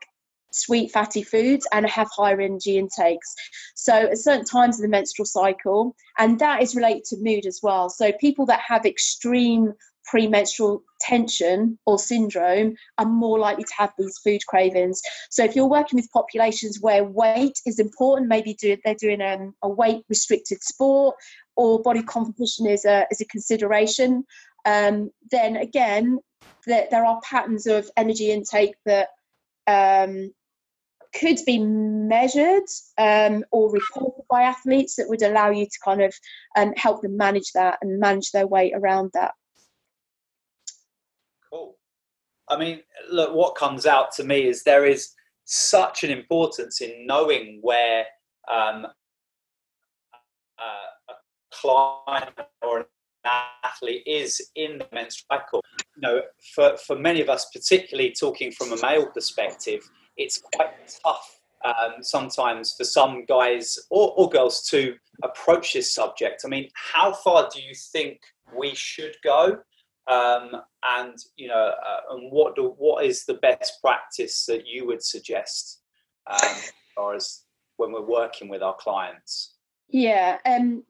sweet 0.51 0.91
fatty 0.91 1.21
foods 1.21 1.67
and 1.71 1.87
have 1.87 2.07
higher 2.15 2.41
energy 2.41 2.77
intakes 2.77 3.35
so 3.75 3.93
at 3.93 4.17
certain 4.17 4.45
times 4.45 4.77
of 4.77 4.81
the 4.81 4.87
menstrual 4.87 5.25
cycle 5.25 5.95
and 6.17 6.39
that 6.39 6.61
is 6.61 6.75
related 6.75 7.03
to 7.03 7.17
mood 7.19 7.45
as 7.45 7.59
well 7.61 7.89
so 7.89 8.11
people 8.19 8.45
that 8.47 8.59
have 8.67 8.85
extreme 8.85 9.73
premenstrual 10.09 10.83
tension 10.99 11.77
or 11.85 11.99
syndrome 11.99 12.73
are 12.97 13.05
more 13.05 13.39
likely 13.39 13.63
to 13.63 13.73
have 13.77 13.91
these 13.97 14.17
food 14.23 14.41
cravings. 14.47 15.01
So 15.29 15.43
if 15.43 15.55
you're 15.55 15.69
working 15.69 15.97
with 15.97 16.11
populations 16.11 16.79
where 16.81 17.03
weight 17.03 17.59
is 17.65 17.79
important, 17.79 18.27
maybe 18.27 18.55
do, 18.55 18.75
they're 18.83 18.95
doing 18.95 19.21
um, 19.21 19.53
a 19.61 19.69
weight 19.69 20.03
restricted 20.09 20.61
sport 20.63 21.15
or 21.59 21.81
body 21.81 22.01
composition 22.01 22.65
is 22.65 22.85
a, 22.85 23.05
is 23.11 23.19
a 23.19 23.25
consideration, 23.25 24.23
um, 24.65 25.11
then 25.29 25.57
again, 25.57 26.17
there, 26.65 26.87
there 26.89 27.03
are 27.03 27.19
patterns 27.21 27.67
of 27.67 27.89
energy 27.97 28.31
intake 28.31 28.75
that 28.85 29.09
um, 29.67 30.31
could 31.13 31.37
be 31.45 31.59
measured 31.59 32.63
um, 32.97 33.43
or 33.51 33.69
reported 33.73 34.23
by 34.29 34.43
athletes 34.43 34.95
that 34.95 35.09
would 35.09 35.21
allow 35.21 35.49
you 35.49 35.65
to 35.65 35.79
kind 35.83 36.01
of 36.01 36.13
um, 36.57 36.71
help 36.77 37.01
them 37.01 37.17
manage 37.17 37.51
that 37.53 37.77
and 37.81 37.99
manage 37.99 38.31
their 38.31 38.47
weight 38.47 38.71
around 38.73 39.11
that. 39.13 39.33
Cool. 41.51 41.75
I 42.47 42.55
mean, 42.55 42.79
look, 43.11 43.33
what 43.33 43.55
comes 43.55 43.85
out 43.85 44.13
to 44.13 44.23
me 44.23 44.47
is 44.47 44.63
there 44.63 44.85
is 44.85 45.09
such 45.43 46.05
an 46.05 46.09
importance 46.09 46.79
in 46.79 47.05
knowing 47.05 47.59
where 47.61 48.05
um, 48.49 48.85
uh, 50.59 50.89
client 51.59 52.33
or 52.61 52.79
an 52.79 52.85
athlete 53.63 54.03
is 54.05 54.49
in 54.55 54.77
the 54.77 54.87
menstrual 54.91 55.27
cycle. 55.31 55.63
You 55.95 56.01
know, 56.01 56.21
for, 56.55 56.77
for 56.77 56.97
many 56.97 57.21
of 57.21 57.29
us, 57.29 57.49
particularly 57.53 58.13
talking 58.17 58.51
from 58.51 58.71
a 58.73 58.81
male 58.81 59.07
perspective, 59.07 59.81
it's 60.17 60.41
quite 60.53 60.71
tough 61.03 61.39
um, 61.65 62.01
sometimes 62.01 62.73
for 62.77 62.83
some 62.83 63.25
guys 63.25 63.77
or, 63.89 64.13
or 64.15 64.29
girls 64.29 64.67
to 64.69 64.95
approach 65.23 65.73
this 65.73 65.93
subject. 65.93 66.43
I 66.45 66.47
mean, 66.47 66.69
how 66.73 67.13
far 67.13 67.49
do 67.53 67.61
you 67.61 67.73
think 67.75 68.19
we 68.57 68.73
should 68.73 69.15
go? 69.23 69.59
Um, 70.07 70.51
and 70.83 71.15
you 71.35 71.47
know, 71.47 71.73
uh, 71.85 72.15
and 72.15 72.31
what 72.31 72.55
do, 72.55 72.73
what 72.77 73.05
is 73.05 73.25
the 73.25 73.35
best 73.35 73.73
practice 73.81 74.45
that 74.47 74.65
you 74.65 74.87
would 74.87 75.03
suggest 75.03 75.81
um, 76.27 76.39
as 76.41 76.71
far 76.95 77.13
as 77.13 77.43
when 77.77 77.91
we're 77.91 78.01
working 78.01 78.49
with 78.49 78.63
our 78.63 78.75
clients? 78.75 79.55
Yeah, 79.89 80.37
um, 80.45 80.83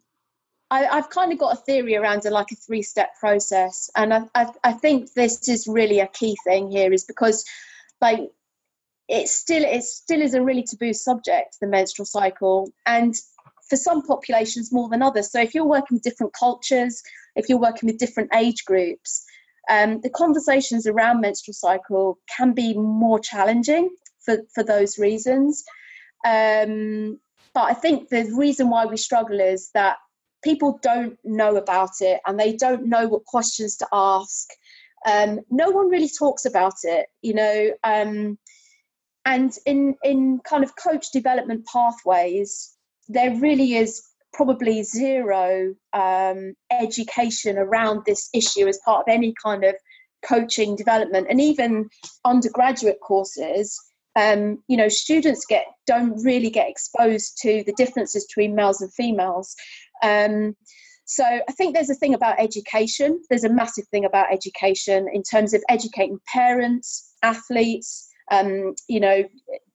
I, 0.72 0.84
have 0.84 1.10
kind 1.10 1.32
of 1.32 1.40
got 1.40 1.54
a 1.54 1.62
theory 1.62 1.96
around 1.96 2.26
a, 2.26 2.30
like 2.30 2.52
a 2.52 2.56
three-step 2.56 3.16
process, 3.20 3.90
and 3.96 4.14
I, 4.14 4.22
I, 4.36 4.48
I 4.64 4.74
think 4.74 5.14
this 5.14 5.48
is 5.48 5.68
really 5.68 6.00
a 6.00 6.08
key 6.08 6.36
thing 6.44 6.70
here, 6.70 6.94
is 6.94 7.06
because 7.06 7.44
like 8.02 8.32
it 9.08 9.28
still 9.28 9.64
it 9.64 9.84
still 9.84 10.22
is 10.22 10.36
a 10.36 10.42
really 10.42 10.64
taboo 10.64 10.94
subject, 10.94 11.58
the 11.60 11.68
menstrual 11.68 12.06
cycle, 12.06 12.72
and 12.86 13.16
for 13.70 13.76
some 13.76 14.06
populations 14.06 14.72
more 14.72 14.90
than 14.90 15.02
others. 15.02 15.32
So 15.32 15.42
if 15.42 15.54
you're 15.54 15.66
working 15.66 15.96
with 15.96 16.04
different 16.04 16.34
cultures, 16.34 17.02
if 17.36 17.50
you're 17.50 17.60
working 17.60 17.88
with 17.88 17.98
different 17.98 18.30
age 18.36 18.66
groups, 18.66 19.26
um, 19.70 20.02
the 20.02 20.10
conversations 20.10 20.88
around 20.88 21.22
menstrual 21.22 21.54
cycle 21.54 22.20
can 22.36 22.54
be 22.54 22.74
more 22.74 23.20
challenging 23.20 23.90
for, 24.26 24.38
for 24.54 24.64
those 24.64 24.98
reasons. 24.98 25.64
Um, 26.26 27.20
but 27.54 27.64
I 27.64 27.74
think 27.74 28.10
the 28.10 28.32
reason 28.36 28.70
why 28.70 28.86
we 28.86 28.98
struggle 28.98 29.40
is 29.40 29.70
that 29.74 29.98
people 30.44 30.80
don't 30.82 31.18
know 31.24 31.56
about 31.56 32.02
it 32.02 32.22
and 32.26 32.40
they 32.40 32.56
don't 32.56 32.88
know 32.88 33.08
what 33.08 33.26
questions 33.26 33.78
to 33.78 33.88
ask. 33.92 34.48
Um, 35.06 35.40
no 35.50 35.70
one 35.70 35.90
really 35.90 36.10
talks 36.10 36.46
about 36.46 36.76
it, 36.84 37.08
you 37.22 37.34
know. 37.34 37.72
Um, 37.84 38.38
and 39.26 39.54
in 39.66 39.96
in 40.04 40.40
kind 40.40 40.64
of 40.64 40.76
coach 40.76 41.12
development 41.12 41.66
pathways 41.72 42.76
there 43.08 43.36
really 43.38 43.76
is 43.76 44.02
probably 44.34 44.84
zero 44.84 45.74
um, 45.94 46.54
education 46.72 47.58
around 47.58 48.04
this 48.06 48.30
issue 48.34 48.68
as 48.68 48.80
part 48.86 49.02
of 49.02 49.14
any 49.14 49.34
kind 49.44 49.64
of 49.64 49.76
coaching 50.28 50.76
development 50.76 51.28
and 51.30 51.42
even 51.42 51.90
undergraduate 52.26 53.00
courses 53.02 53.80
um, 54.16 54.62
you 54.68 54.78
know 54.78 54.90
students 54.90 55.46
get 55.46 55.66
don't 55.88 56.24
really 56.24 56.50
get 56.50 56.70
exposed 56.70 57.38
to 57.42 57.64
the 57.66 57.74
differences 57.74 58.26
between 58.26 58.56
males 58.56 58.82
and 58.82 58.94
females 58.94 59.56
um, 60.04 60.56
so 61.06 61.24
i 61.24 61.52
think 61.54 61.74
there's 61.74 61.90
a 61.90 61.96
thing 61.96 62.14
about 62.14 62.40
education 62.40 63.22
there's 63.30 63.44
a 63.44 63.54
massive 63.54 63.88
thing 63.88 64.06
about 64.06 64.32
education 64.32 65.08
in 65.14 65.24
terms 65.24 65.54
of 65.54 65.64
educating 65.70 66.20
parents 66.34 67.14
athletes 67.24 68.10
um, 68.32 68.76
you 68.88 69.00
know, 69.00 69.24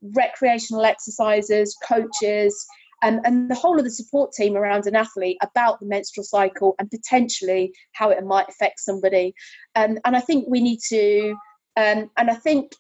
recreational 0.03 0.85
exercises, 0.85 1.77
coaches, 1.87 2.67
and, 3.03 3.21
and 3.25 3.51
the 3.51 3.55
whole 3.55 3.79
of 3.79 3.85
the 3.85 3.91
support 3.91 4.33
team 4.33 4.57
around 4.57 4.87
an 4.87 4.97
athlete 4.97 5.37
about 5.43 5.79
the 5.81 5.87
menstrual 5.87 6.25
cycle 6.25 6.75
and 6.79 6.91
potentially 6.91 7.73
how 7.93 8.11
it 8.11 8.25
might 8.25 8.49
affect 8.49 8.81
somebody. 8.81 9.35
Um, 9.75 9.99
and 10.05 10.17
I 10.17 10.21
think 10.21 10.47
we 10.49 10.61
need 10.61 10.79
to, 10.89 11.35
um, 11.77 12.11
and 12.17 12.31
I 12.31 12.35
think 12.35 12.73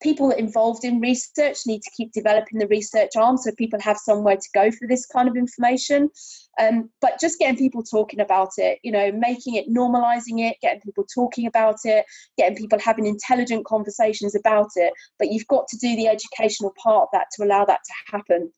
people 0.00 0.30
involved 0.30 0.84
in 0.84 1.00
research 1.00 1.66
need 1.66 1.82
to 1.82 1.90
keep 1.96 2.12
developing 2.12 2.58
the 2.58 2.68
research 2.68 3.10
arm 3.16 3.36
so 3.36 3.50
people 3.56 3.80
have 3.80 3.96
somewhere 3.96 4.36
to 4.36 4.48
go 4.54 4.70
for 4.70 4.86
this 4.86 5.06
kind 5.06 5.28
of 5.28 5.36
information. 5.36 6.08
Um, 6.60 6.90
but 7.00 7.20
just 7.20 7.38
getting 7.38 7.56
people 7.56 7.82
talking 7.82 8.20
about 8.20 8.50
it, 8.56 8.78
you 8.82 8.92
know, 8.92 9.10
making 9.12 9.54
it, 9.54 9.68
normalizing 9.68 10.48
it, 10.48 10.56
getting 10.62 10.80
people 10.80 11.04
talking 11.12 11.46
about 11.46 11.76
it, 11.84 12.04
getting 12.36 12.56
people 12.56 12.78
having 12.78 13.06
intelligent 13.06 13.64
conversations 13.64 14.34
about 14.34 14.70
it. 14.76 14.92
But 15.18 15.30
you've 15.32 15.46
got 15.48 15.66
to 15.68 15.78
do 15.78 15.96
the 15.96 16.08
educational 16.08 16.72
part 16.82 17.02
of 17.02 17.08
that 17.12 17.26
to 17.36 17.44
allow 17.44 17.64
that 17.64 17.80
to 17.84 18.16
happen. 18.16 18.52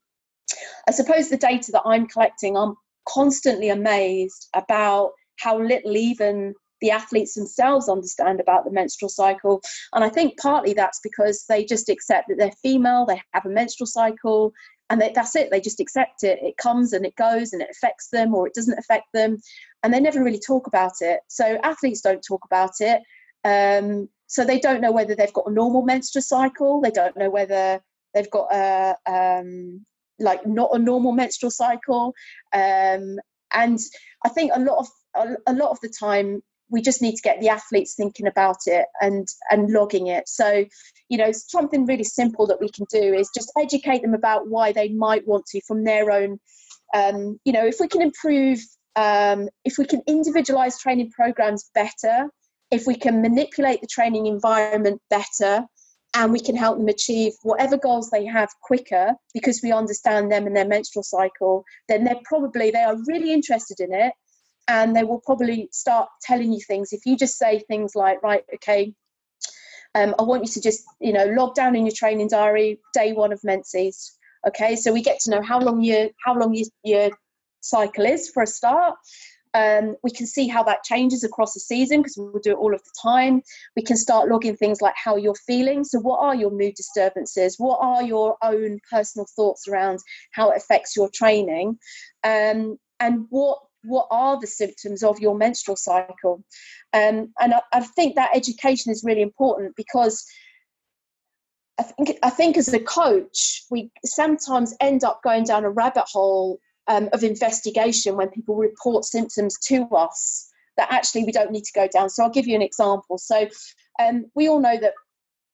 I 0.88 0.92
suppose 0.92 1.28
the 1.28 1.36
data 1.36 1.72
that 1.72 1.82
I'm 1.84 2.06
collecting, 2.06 2.56
I'm 2.56 2.74
constantly 3.08 3.68
amazed 3.68 4.48
about 4.54 5.12
how 5.38 5.58
little 5.58 5.96
even 5.96 6.54
the 6.80 6.90
athletes 6.90 7.34
themselves 7.34 7.88
understand 7.88 8.40
about 8.40 8.64
the 8.64 8.70
menstrual 8.70 9.08
cycle. 9.08 9.60
And 9.94 10.04
I 10.04 10.08
think 10.08 10.38
partly 10.38 10.72
that's 10.72 11.00
because 11.02 11.44
they 11.48 11.64
just 11.64 11.88
accept 11.88 12.28
that 12.28 12.38
they're 12.38 12.52
female, 12.62 13.06
they 13.06 13.20
have 13.32 13.46
a 13.46 13.50
menstrual 13.50 13.86
cycle, 13.86 14.52
and 14.90 15.00
they, 15.00 15.12
that's 15.14 15.36
it. 15.36 15.50
They 15.50 15.60
just 15.60 15.80
accept 15.80 16.24
it. 16.24 16.40
It 16.42 16.56
comes 16.56 16.92
and 16.92 17.06
it 17.06 17.14
goes 17.14 17.52
and 17.52 17.62
it 17.62 17.70
affects 17.70 18.08
them 18.10 18.34
or 18.34 18.46
it 18.46 18.54
doesn't 18.54 18.78
affect 18.78 19.06
them. 19.14 19.38
And 19.82 19.94
they 19.94 20.00
never 20.00 20.22
really 20.22 20.40
talk 20.40 20.66
about 20.66 20.94
it. 21.00 21.20
So 21.28 21.58
athletes 21.62 22.00
don't 22.00 22.24
talk 22.26 22.44
about 22.44 22.72
it. 22.80 23.00
Um, 23.44 24.08
so 24.26 24.44
they 24.44 24.58
don't 24.58 24.80
know 24.80 24.92
whether 24.92 25.14
they've 25.14 25.32
got 25.32 25.48
a 25.48 25.52
normal 25.52 25.82
menstrual 25.82 26.22
cycle. 26.22 26.80
They 26.80 26.90
don't 26.90 27.16
know 27.16 27.30
whether 27.30 27.80
they've 28.14 28.30
got 28.30 28.52
a 28.52 28.96
um, 29.06 29.86
like 30.18 30.46
not 30.46 30.70
a 30.72 30.78
normal 30.78 31.12
menstrual 31.12 31.50
cycle. 31.50 32.14
Um, 32.52 33.18
and 33.54 33.78
I 34.24 34.28
think 34.28 34.52
a 34.54 34.60
lot 34.60 34.78
of 34.78 34.88
a, 35.14 35.52
a 35.52 35.54
lot 35.54 35.70
of 35.70 35.80
the 35.80 35.88
time 35.88 36.42
we 36.70 36.80
just 36.80 37.02
need 37.02 37.16
to 37.16 37.22
get 37.22 37.40
the 37.40 37.48
athletes 37.48 37.94
thinking 37.94 38.26
about 38.26 38.58
it 38.66 38.86
and 39.00 39.26
and 39.50 39.70
logging 39.70 40.06
it. 40.06 40.28
So 40.28 40.64
you 41.10 41.18
know 41.18 41.32
something 41.32 41.84
really 41.84 42.04
simple 42.04 42.46
that 42.46 42.60
we 42.60 42.70
can 42.70 42.86
do 42.90 43.12
is 43.12 43.28
just 43.34 43.52
educate 43.60 44.00
them 44.00 44.14
about 44.14 44.48
why 44.48 44.72
they 44.72 44.88
might 44.88 45.26
want 45.26 45.44
to 45.46 45.60
from 45.66 45.84
their 45.84 46.10
own 46.10 46.38
um, 46.94 47.38
you 47.44 47.52
know 47.52 47.66
if 47.66 47.76
we 47.78 47.88
can 47.88 48.00
improve 48.00 48.60
um, 48.96 49.48
if 49.64 49.76
we 49.76 49.84
can 49.84 50.00
individualize 50.06 50.78
training 50.78 51.10
programs 51.10 51.70
better 51.74 52.30
if 52.70 52.86
we 52.86 52.94
can 52.94 53.20
manipulate 53.20 53.80
the 53.80 53.86
training 53.86 54.26
environment 54.26 55.00
better 55.10 55.66
and 56.14 56.32
we 56.32 56.40
can 56.40 56.56
help 56.56 56.76
them 56.76 56.88
achieve 56.88 57.32
whatever 57.42 57.76
goals 57.76 58.10
they 58.10 58.24
have 58.24 58.48
quicker 58.62 59.14
because 59.34 59.60
we 59.62 59.70
understand 59.70 60.30
them 60.30 60.46
and 60.46 60.56
their 60.56 60.66
menstrual 60.66 61.02
cycle 61.02 61.64
then 61.88 62.04
they're 62.04 62.20
probably 62.24 62.70
they 62.70 62.82
are 62.82 62.96
really 63.06 63.32
interested 63.32 63.80
in 63.80 63.92
it 63.92 64.12
and 64.68 64.94
they 64.94 65.04
will 65.04 65.20
probably 65.20 65.68
start 65.72 66.08
telling 66.22 66.52
you 66.52 66.60
things 66.60 66.92
if 66.92 67.06
you 67.06 67.16
just 67.16 67.38
say 67.38 67.60
things 67.60 67.94
like 67.94 68.22
right 68.22 68.44
okay 68.54 68.94
um, 69.94 70.14
i 70.18 70.22
want 70.22 70.42
you 70.42 70.48
to 70.48 70.60
just 70.60 70.84
you 71.00 71.12
know 71.12 71.26
log 71.26 71.54
down 71.54 71.74
in 71.74 71.86
your 71.86 71.94
training 71.94 72.28
diary 72.28 72.78
day 72.94 73.12
one 73.12 73.32
of 73.32 73.42
menses 73.44 74.16
okay 74.46 74.76
so 74.76 74.92
we 74.92 75.02
get 75.02 75.18
to 75.20 75.30
know 75.30 75.42
how 75.42 75.60
long 75.60 75.82
your 75.82 76.08
how 76.24 76.38
long 76.38 76.54
your, 76.54 76.66
your 76.84 77.10
cycle 77.60 78.06
is 78.06 78.30
for 78.30 78.42
a 78.42 78.46
start 78.46 78.96
um, 79.54 79.96
we 80.02 80.10
can 80.10 80.26
see 80.26 80.46
how 80.46 80.62
that 80.64 80.84
changes 80.84 81.24
across 81.24 81.54
the 81.54 81.60
season 81.60 82.00
because 82.00 82.16
we'll 82.16 82.40
do 82.42 82.52
it 82.52 82.58
all 82.58 82.74
of 82.74 82.82
the 82.82 82.92
time. 83.02 83.42
We 83.76 83.82
can 83.82 83.96
start 83.96 84.28
logging 84.28 84.56
things 84.56 84.80
like 84.80 84.94
how 85.02 85.16
you're 85.16 85.34
feeling. 85.34 85.82
So, 85.84 85.98
what 85.98 86.20
are 86.20 86.34
your 86.34 86.50
mood 86.50 86.74
disturbances? 86.74 87.56
What 87.58 87.78
are 87.80 88.02
your 88.02 88.36
own 88.42 88.78
personal 88.90 89.26
thoughts 89.34 89.66
around 89.66 89.98
how 90.32 90.50
it 90.50 90.56
affects 90.56 90.96
your 90.96 91.10
training? 91.12 91.78
Um, 92.22 92.78
and 93.00 93.26
what 93.30 93.58
what 93.84 94.06
are 94.10 94.38
the 94.38 94.46
symptoms 94.46 95.02
of 95.02 95.20
your 95.20 95.34
menstrual 95.34 95.76
cycle? 95.76 96.44
Um, 96.92 97.32
and 97.40 97.54
I, 97.54 97.60
I, 97.72 97.80
think 97.80 98.14
that 98.16 98.30
education 98.34 98.92
is 98.92 99.04
really 99.04 99.22
important 99.22 99.74
because 99.76 100.24
I 101.78 101.84
think, 101.84 102.18
I 102.22 102.30
think 102.30 102.56
as 102.56 102.72
a 102.72 102.80
coach 102.80 103.64
we 103.70 103.90
sometimes 104.04 104.74
end 104.80 105.04
up 105.04 105.22
going 105.22 105.44
down 105.44 105.64
a 105.64 105.70
rabbit 105.70 106.04
hole 106.06 106.60
um, 106.88 107.08
of 107.12 107.22
investigation 107.24 108.16
when 108.16 108.28
people 108.28 108.56
report 108.56 109.04
symptoms 109.04 109.58
to 109.66 109.84
us 109.90 110.50
that 110.76 110.92
actually 110.92 111.24
we 111.24 111.32
don't 111.32 111.52
need 111.52 111.64
to 111.64 111.72
go 111.74 111.88
down. 111.88 112.10
So 112.10 112.24
i'll 112.24 112.30
give 112.30 112.46
you 112.46 112.56
an 112.56 112.62
example. 112.62 113.18
So 113.18 113.48
um, 114.00 114.26
we 114.34 114.48
all 114.48 114.60
know 114.60 114.78
that 114.78 114.94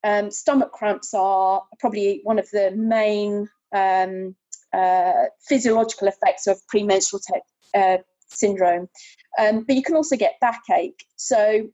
um, 0.05 0.31
stomach 0.31 0.73
cramps 0.73 1.13
are 1.15 1.63
probably 1.81 2.21
one 2.25 2.39
of 2.39 2.49
the 2.51 2.71
main 2.73 3.49
um, 3.75 4.35
uh, 4.73 5.27
physiological 5.49 6.09
effects 6.09 6.47
of 6.47 6.61
premenstrual 6.69 7.21
te- 7.21 7.79
uh, 7.79 7.99
syndrome. 8.29 8.89
Um, 9.39 9.65
but 9.65 9.77
you 9.77 9.83
can 9.83 9.97
also 9.97 10.17
get 10.17 10.41
backache. 10.41 11.05
So 11.17 11.69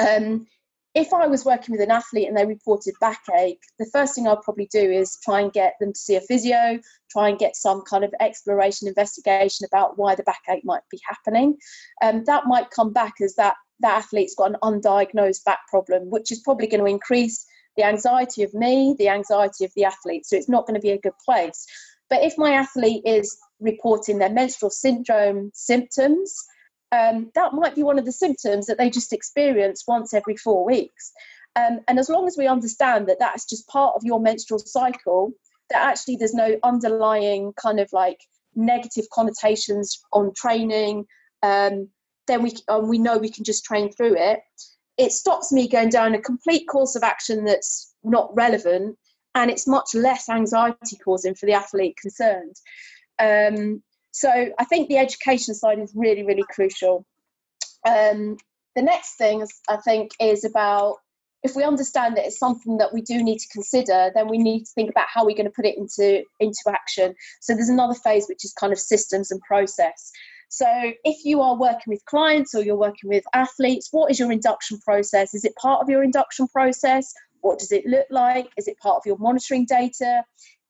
um, 0.00 0.46
if 0.94 1.12
I 1.12 1.26
was 1.26 1.44
working 1.44 1.72
with 1.72 1.80
an 1.80 1.90
athlete 1.90 2.28
and 2.28 2.36
they 2.36 2.46
reported 2.46 2.94
backache, 3.00 3.60
the 3.78 3.90
first 3.92 4.14
thing 4.14 4.28
I'd 4.28 4.42
probably 4.42 4.68
do 4.70 4.78
is 4.78 5.18
try 5.24 5.40
and 5.40 5.52
get 5.52 5.74
them 5.80 5.92
to 5.92 5.98
see 5.98 6.14
a 6.14 6.20
physio, 6.20 6.78
try 7.10 7.28
and 7.28 7.38
get 7.38 7.56
some 7.56 7.82
kind 7.82 8.04
of 8.04 8.14
exploration 8.20 8.86
investigation 8.86 9.66
about 9.66 9.98
why 9.98 10.14
the 10.14 10.22
backache 10.22 10.64
might 10.64 10.82
be 10.90 11.00
happening. 11.08 11.56
Um, 12.02 12.22
that 12.26 12.46
might 12.46 12.70
come 12.70 12.92
back 12.92 13.14
as 13.20 13.34
that 13.36 13.56
that 13.80 13.98
athlete's 13.98 14.36
got 14.36 14.50
an 14.50 14.56
undiagnosed 14.62 15.44
back 15.44 15.66
problem, 15.68 16.10
which 16.10 16.30
is 16.30 16.40
probably 16.40 16.68
going 16.68 16.80
to 16.80 16.86
increase 16.90 17.44
the 17.76 17.82
anxiety 17.82 18.44
of 18.44 18.54
me, 18.54 18.94
the 18.98 19.08
anxiety 19.08 19.64
of 19.64 19.72
the 19.74 19.84
athlete. 19.84 20.24
So 20.26 20.36
it's 20.36 20.48
not 20.48 20.64
going 20.64 20.74
to 20.74 20.80
be 20.80 20.92
a 20.92 21.00
good 21.00 21.18
place. 21.24 21.66
But 22.08 22.22
if 22.22 22.38
my 22.38 22.52
athlete 22.52 23.02
is 23.04 23.36
reporting 23.60 24.18
their 24.18 24.30
menstrual 24.30 24.70
syndrome 24.70 25.50
symptoms, 25.54 26.34
um, 26.92 27.30
that 27.34 27.52
might 27.52 27.74
be 27.74 27.82
one 27.82 27.98
of 27.98 28.04
the 28.04 28.12
symptoms 28.12 28.66
that 28.66 28.78
they 28.78 28.90
just 28.90 29.12
experience 29.12 29.84
once 29.86 30.14
every 30.14 30.36
four 30.36 30.64
weeks. 30.64 31.12
Um, 31.56 31.80
and 31.88 31.98
as 31.98 32.08
long 32.08 32.26
as 32.26 32.36
we 32.36 32.46
understand 32.46 33.08
that 33.08 33.18
that's 33.20 33.48
just 33.48 33.68
part 33.68 33.94
of 33.96 34.02
your 34.04 34.20
menstrual 34.20 34.58
cycle, 34.58 35.32
that 35.70 35.82
actually 35.82 36.16
there's 36.16 36.34
no 36.34 36.56
underlying 36.62 37.52
kind 37.60 37.80
of 37.80 37.88
like 37.92 38.18
negative 38.54 39.06
connotations 39.12 40.00
on 40.12 40.32
training, 40.36 41.06
um, 41.42 41.88
then 42.26 42.42
we 42.42 42.54
um, 42.68 42.88
we 42.88 42.98
know 42.98 43.18
we 43.18 43.30
can 43.30 43.44
just 43.44 43.64
train 43.64 43.92
through 43.92 44.16
it. 44.16 44.40
It 44.96 45.12
stops 45.12 45.52
me 45.52 45.68
going 45.68 45.90
down 45.90 46.14
a 46.14 46.20
complete 46.20 46.66
course 46.68 46.94
of 46.96 47.02
action 47.02 47.44
that's 47.44 47.92
not 48.02 48.34
relevant, 48.34 48.96
and 49.34 49.50
it's 49.50 49.66
much 49.66 49.94
less 49.94 50.28
anxiety 50.28 50.96
causing 51.04 51.34
for 51.34 51.46
the 51.46 51.52
athlete 51.52 51.96
concerned. 52.00 52.56
Um, 53.18 53.82
so 54.12 54.30
I 54.30 54.64
think 54.64 54.88
the 54.88 54.98
education 54.98 55.54
side 55.54 55.78
is 55.78 55.92
really, 55.94 56.24
really 56.24 56.44
crucial. 56.48 57.04
Um, 57.86 58.36
the 58.76 58.82
next 58.82 59.16
thing 59.16 59.44
I 59.68 59.76
think 59.76 60.12
is 60.20 60.44
about 60.44 60.96
if 61.42 61.54
we 61.54 61.62
understand 61.62 62.16
that 62.16 62.24
it's 62.24 62.38
something 62.38 62.78
that 62.78 62.94
we 62.94 63.02
do 63.02 63.22
need 63.22 63.38
to 63.38 63.48
consider, 63.48 64.10
then 64.14 64.28
we 64.28 64.38
need 64.38 64.60
to 64.60 64.70
think 64.74 64.88
about 64.88 65.06
how 65.12 65.26
we're 65.26 65.36
going 65.36 65.44
to 65.44 65.52
put 65.52 65.66
it 65.66 65.76
into 65.76 66.22
into 66.40 66.62
action. 66.68 67.14
So 67.40 67.54
there's 67.54 67.68
another 67.68 67.94
phase 67.94 68.26
which 68.28 68.44
is 68.44 68.52
kind 68.54 68.72
of 68.72 68.78
systems 68.78 69.30
and 69.30 69.40
process. 69.42 70.10
So 70.48 70.66
if 71.04 71.24
you 71.24 71.42
are 71.42 71.56
working 71.56 71.88
with 71.88 72.04
clients 72.06 72.54
or 72.54 72.62
you're 72.62 72.76
working 72.76 73.10
with 73.10 73.24
athletes, 73.34 73.88
what 73.90 74.10
is 74.10 74.18
your 74.18 74.32
induction 74.32 74.78
process? 74.78 75.34
Is 75.34 75.44
it 75.44 75.54
part 75.56 75.82
of 75.82 75.88
your 75.88 76.02
induction 76.02 76.48
process? 76.48 77.12
What 77.40 77.58
does 77.58 77.72
it 77.72 77.84
look 77.84 78.06
like? 78.10 78.48
Is 78.56 78.68
it 78.68 78.78
part 78.78 78.96
of 78.96 79.02
your 79.04 79.18
monitoring 79.18 79.66
data? 79.66 80.24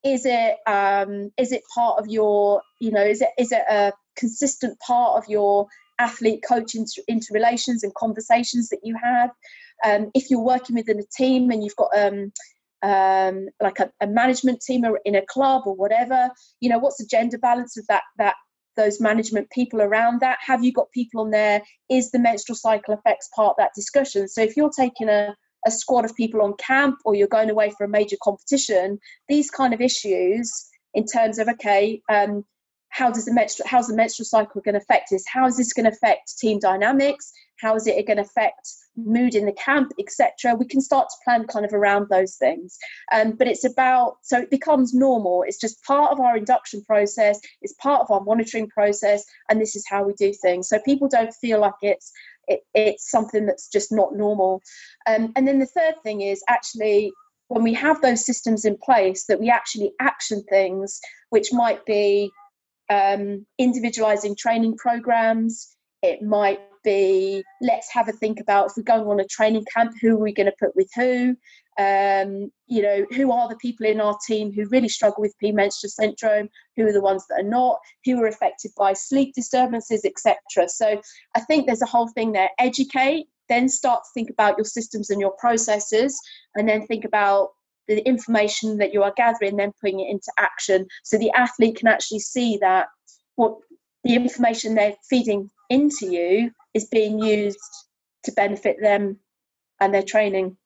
Is 0.05 0.25
it 0.25 0.57
um, 0.67 1.31
is 1.37 1.51
it 1.51 1.63
part 1.73 1.99
of 1.99 2.07
your 2.07 2.61
you 2.79 2.91
know 2.91 3.03
is 3.03 3.21
it 3.21 3.29
is 3.37 3.51
it 3.51 3.63
a 3.69 3.91
consistent 4.15 4.79
part 4.79 5.17
of 5.17 5.27
your 5.27 5.67
athlete 5.99 6.43
coach 6.47 6.75
inter- 6.75 7.01
interrelations 7.07 7.83
and 7.83 7.93
conversations 7.95 8.69
that 8.69 8.79
you 8.83 8.95
have? 9.01 9.31
Um, 9.83 10.11
if 10.13 10.29
you're 10.29 10.39
working 10.39 10.75
within 10.75 10.99
a 10.99 11.05
team 11.17 11.49
and 11.49 11.63
you've 11.63 11.75
got 11.75 11.89
um, 11.97 12.31
um, 12.81 13.47
like 13.61 13.79
a, 13.79 13.91
a, 13.99 14.07
management 14.07 14.61
team 14.61 14.85
or 14.85 14.99
in 15.05 15.15
a 15.15 15.25
club 15.25 15.63
or 15.65 15.75
whatever 15.75 16.29
you 16.59 16.69
know 16.69 16.77
what's 16.77 16.97
the 16.97 17.07
gender 17.09 17.37
balance 17.37 17.77
of 17.77 17.87
that 17.87 18.03
that 18.17 18.35
those 18.75 18.99
management 18.99 19.49
people 19.51 19.81
around 19.81 20.21
that? 20.21 20.37
Have 20.45 20.63
you 20.63 20.71
got 20.71 20.91
people 20.91 21.21
on 21.21 21.31
there? 21.31 21.61
Is 21.89 22.11
the 22.11 22.19
menstrual 22.19 22.55
cycle 22.55 22.93
effects 22.93 23.29
part 23.35 23.55
that 23.57 23.71
discussion? 23.75 24.27
So 24.27 24.41
if 24.41 24.55
you're 24.57 24.71
taking 24.77 25.09
a 25.09 25.35
a 25.65 25.71
squad 25.71 26.05
of 26.05 26.15
people 26.15 26.41
on 26.41 26.53
camp 26.57 26.97
or 27.05 27.15
you're 27.15 27.27
going 27.27 27.49
away 27.49 27.71
for 27.71 27.83
a 27.85 27.89
major 27.89 28.17
competition, 28.21 28.99
these 29.27 29.49
kind 29.49 29.73
of 29.73 29.81
issues 29.81 30.67
in 30.93 31.05
terms 31.05 31.39
of 31.39 31.47
okay, 31.47 32.01
um, 32.09 32.45
how 32.89 33.11
does 33.11 33.25
the 33.25 33.33
menstrual 33.33 33.67
how's 33.67 33.87
the 33.87 33.95
menstrual 33.95 34.25
cycle 34.25 34.61
going 34.61 34.73
to 34.73 34.81
affect 34.81 35.09
this? 35.11 35.25
How 35.27 35.45
is 35.45 35.57
this 35.57 35.73
going 35.73 35.85
to 35.85 35.91
affect 35.91 36.37
team 36.37 36.59
dynamics? 36.59 37.31
How 37.59 37.75
is 37.75 37.87
it 37.87 38.05
going 38.05 38.17
to 38.17 38.23
affect 38.23 38.67
mood 38.97 39.35
in 39.35 39.45
the 39.45 39.53
camp, 39.53 39.91
etc. 39.99 40.55
We 40.55 40.65
can 40.65 40.81
start 40.81 41.09
to 41.09 41.15
plan 41.23 41.45
kind 41.47 41.65
of 41.65 41.73
around 41.73 42.07
those 42.09 42.35
things. 42.35 42.77
Um, 43.11 43.31
but 43.31 43.47
it's 43.47 43.65
about 43.65 44.17
so 44.21 44.39
it 44.39 44.49
becomes 44.49 44.93
normal. 44.93 45.43
It's 45.45 45.59
just 45.59 45.83
part 45.83 46.11
of 46.11 46.19
our 46.19 46.37
induction 46.37 46.83
process. 46.83 47.39
It's 47.61 47.73
part 47.73 48.01
of 48.01 48.11
our 48.11 48.21
monitoring 48.21 48.69
process, 48.69 49.23
and 49.49 49.59
this 49.59 49.75
is 49.75 49.85
how 49.87 50.03
we 50.03 50.13
do 50.13 50.33
things. 50.33 50.69
So 50.69 50.79
people 50.79 51.07
don't 51.07 51.33
feel 51.33 51.59
like 51.59 51.73
it's 51.81 52.11
it, 52.47 52.61
it's 52.73 53.09
something 53.09 53.45
that's 53.45 53.67
just 53.67 53.91
not 53.91 54.15
normal. 54.15 54.61
Um, 55.07 55.31
and 55.35 55.47
then 55.47 55.59
the 55.59 55.65
third 55.65 55.95
thing 56.03 56.21
is 56.21 56.43
actually 56.47 57.11
when 57.47 57.63
we 57.63 57.73
have 57.73 58.01
those 58.01 58.25
systems 58.25 58.65
in 58.65 58.77
place 58.83 59.25
that 59.27 59.39
we 59.39 59.49
actually 59.49 59.91
action 59.99 60.43
things 60.49 60.99
which 61.29 61.53
might 61.53 61.85
be 61.85 62.31
um, 62.89 63.45
individualizing 63.57 64.35
training 64.35 64.75
programs 64.77 65.75
it 66.01 66.21
might 66.21 66.59
be 66.83 67.43
let's 67.61 67.91
have 67.91 68.07
a 68.07 68.13
think 68.13 68.39
about 68.39 68.67
if 68.67 68.73
we're 68.77 68.83
going 68.83 69.07
on 69.07 69.19
a 69.19 69.27
training 69.27 69.65
camp 69.75 69.91
who 70.01 70.15
are 70.15 70.19
we 70.19 70.33
going 70.33 70.45
to 70.45 70.55
put 70.59 70.75
with 70.75 70.89
who 70.95 71.35
um, 71.77 72.51
you 72.67 72.81
know 72.81 73.05
who 73.11 73.31
are 73.31 73.49
the 73.49 73.57
people 73.57 73.85
in 73.85 73.99
our 73.99 74.17
team 74.27 74.51
who 74.53 74.67
really 74.69 74.89
struggle 74.89 75.21
with 75.21 75.37
premenstrual 75.39 75.89
syndrome? 75.89 76.49
Who 76.77 76.87
are 76.87 76.93
the 76.93 77.01
ones 77.01 77.25
that 77.29 77.41
are 77.41 77.49
not? 77.49 77.79
Who 78.05 78.21
are 78.21 78.27
affected 78.27 78.71
by 78.77 78.93
sleep 78.93 79.33
disturbances 79.35 80.05
etc 80.05 80.67
so 80.67 81.01
i 81.35 81.39
think 81.41 81.65
there's 81.65 81.81
a 81.81 81.87
whole 81.87 82.07
thing 82.09 82.31
there. 82.31 82.49
Educate 82.59 83.27
then 83.49 83.69
start 83.69 84.03
to 84.03 84.09
think 84.13 84.29
about 84.29 84.57
your 84.57 84.65
systems 84.65 85.09
and 85.09 85.21
your 85.21 85.33
processes 85.37 86.19
and 86.55 86.67
then 86.67 86.85
think 86.87 87.05
about 87.05 87.49
the 87.87 87.99
information 88.07 88.77
that 88.77 88.93
you 88.93 89.03
are 89.03 89.13
gathering 89.15 89.55
then 89.55 89.71
putting 89.79 89.99
it 89.99 90.09
into 90.09 90.31
action 90.37 90.87
so 91.03 91.17
the 91.17 91.31
athlete 91.31 91.77
can 91.77 91.87
actually 91.87 92.19
see 92.19 92.57
that 92.59 92.87
what 93.35 93.55
the 94.03 94.15
information 94.15 94.73
they're 94.73 94.95
feeding 95.09 95.49
into 95.69 96.11
you 96.11 96.51
is 96.73 96.85
being 96.85 97.19
used 97.19 97.59
to 98.23 98.31
benefit 98.31 98.77
them 98.81 99.19
and 99.79 99.93
their 99.93 100.03
training 100.03 100.57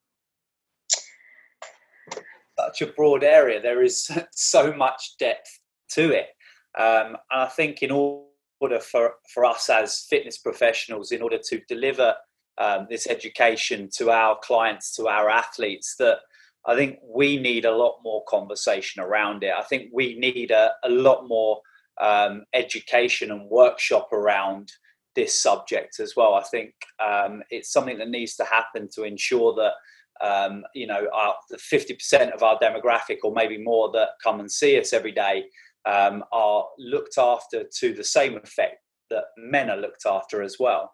such 2.69 2.81
a 2.81 2.93
broad 2.93 3.23
area 3.23 3.61
there 3.61 3.83
is 3.83 4.09
so 4.31 4.73
much 4.73 5.17
depth 5.19 5.59
to 5.89 6.11
it 6.11 6.27
um, 6.77 7.17
and 7.31 7.41
i 7.41 7.45
think 7.45 7.81
in 7.81 7.91
order 7.91 8.79
for, 8.79 9.13
for 9.33 9.45
us 9.45 9.69
as 9.69 10.05
fitness 10.09 10.37
professionals 10.37 11.11
in 11.11 11.21
order 11.21 11.37
to 11.37 11.61
deliver 11.67 12.13
um, 12.57 12.87
this 12.89 13.07
education 13.07 13.89
to 13.95 14.11
our 14.11 14.37
clients 14.43 14.95
to 14.95 15.07
our 15.07 15.29
athletes 15.29 15.95
that 15.97 16.17
i 16.67 16.75
think 16.75 16.99
we 17.03 17.37
need 17.37 17.65
a 17.65 17.75
lot 17.75 17.99
more 18.03 18.23
conversation 18.27 19.01
around 19.01 19.43
it 19.43 19.53
i 19.57 19.63
think 19.63 19.89
we 19.93 20.17
need 20.19 20.51
a, 20.51 20.71
a 20.83 20.89
lot 20.89 21.27
more 21.27 21.61
um, 22.01 22.43
education 22.53 23.31
and 23.31 23.49
workshop 23.49 24.13
around 24.13 24.71
this 25.15 25.41
subject 25.41 25.99
as 25.99 26.13
well. 26.15 26.35
I 26.35 26.43
think 26.43 26.73
um, 27.05 27.43
it's 27.49 27.73
something 27.73 27.97
that 27.97 28.09
needs 28.09 28.35
to 28.37 28.45
happen 28.45 28.87
to 28.93 29.03
ensure 29.03 29.53
that 29.55 29.73
um, 30.21 30.63
you 30.73 30.87
know 30.87 31.07
our, 31.13 31.35
the 31.49 31.57
50% 31.57 32.31
of 32.31 32.43
our 32.43 32.59
demographic, 32.59 33.17
or 33.23 33.33
maybe 33.33 33.57
more, 33.57 33.91
that 33.93 34.09
come 34.23 34.39
and 34.39 34.51
see 34.51 34.79
us 34.79 34.93
every 34.93 35.11
day 35.11 35.45
um, 35.85 36.23
are 36.31 36.65
looked 36.77 37.17
after 37.17 37.63
to 37.79 37.93
the 37.93 38.03
same 38.03 38.37
effect 38.37 38.77
that 39.09 39.25
men 39.37 39.69
are 39.69 39.77
looked 39.77 40.05
after 40.05 40.41
as 40.41 40.57
well. 40.59 40.91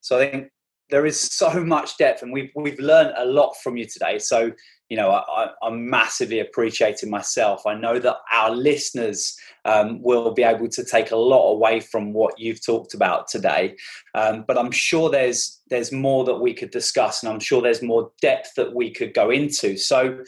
So 0.00 0.18
I 0.18 0.30
think 0.30 0.48
there 0.90 1.06
is 1.06 1.20
so 1.20 1.64
much 1.64 1.96
depth, 1.98 2.22
and 2.22 2.32
we've 2.32 2.50
we've 2.54 2.78
learned 2.78 3.14
a 3.16 3.24
lot 3.24 3.54
from 3.62 3.76
you 3.76 3.86
today. 3.86 4.18
So 4.18 4.52
you 4.88 4.96
know, 4.96 5.10
I, 5.10 5.50
am 5.62 5.90
massively 5.90 6.40
appreciating 6.40 7.10
myself. 7.10 7.66
I 7.66 7.74
know 7.74 7.98
that 7.98 8.16
our 8.32 8.50
listeners 8.50 9.36
um, 9.66 10.00
will 10.00 10.32
be 10.32 10.42
able 10.42 10.68
to 10.68 10.84
take 10.84 11.10
a 11.10 11.16
lot 11.16 11.50
away 11.52 11.80
from 11.80 12.14
what 12.14 12.38
you've 12.38 12.64
talked 12.64 12.94
about 12.94 13.28
today. 13.28 13.76
Um, 14.14 14.44
but 14.46 14.56
I'm 14.56 14.70
sure 14.70 15.10
there's 15.10 15.60
there's 15.68 15.92
more 15.92 16.24
that 16.24 16.36
we 16.36 16.54
could 16.54 16.70
discuss, 16.70 17.22
and 17.22 17.30
I'm 17.30 17.40
sure 17.40 17.60
there's 17.60 17.82
more 17.82 18.10
depth 18.22 18.54
that 18.56 18.74
we 18.74 18.90
could 18.90 19.12
go 19.12 19.30
into. 19.30 19.76
So, 19.76 20.22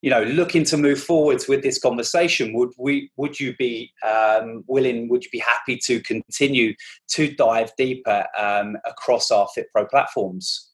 you 0.00 0.10
know, 0.10 0.22
looking 0.22 0.64
to 0.66 0.76
move 0.76 1.02
forwards 1.02 1.48
with 1.48 1.64
this 1.64 1.80
conversation, 1.80 2.52
would 2.54 2.70
we 2.78 3.10
would 3.16 3.40
you 3.40 3.56
be 3.56 3.92
um, 4.06 4.62
willing? 4.68 5.08
Would 5.08 5.24
you 5.24 5.30
be 5.30 5.40
happy 5.40 5.76
to 5.86 6.00
continue 6.02 6.74
to 7.08 7.34
dive 7.34 7.72
deeper 7.76 8.26
um, 8.38 8.76
across 8.84 9.32
our 9.32 9.48
FitPro 9.58 9.90
platforms? 9.90 10.70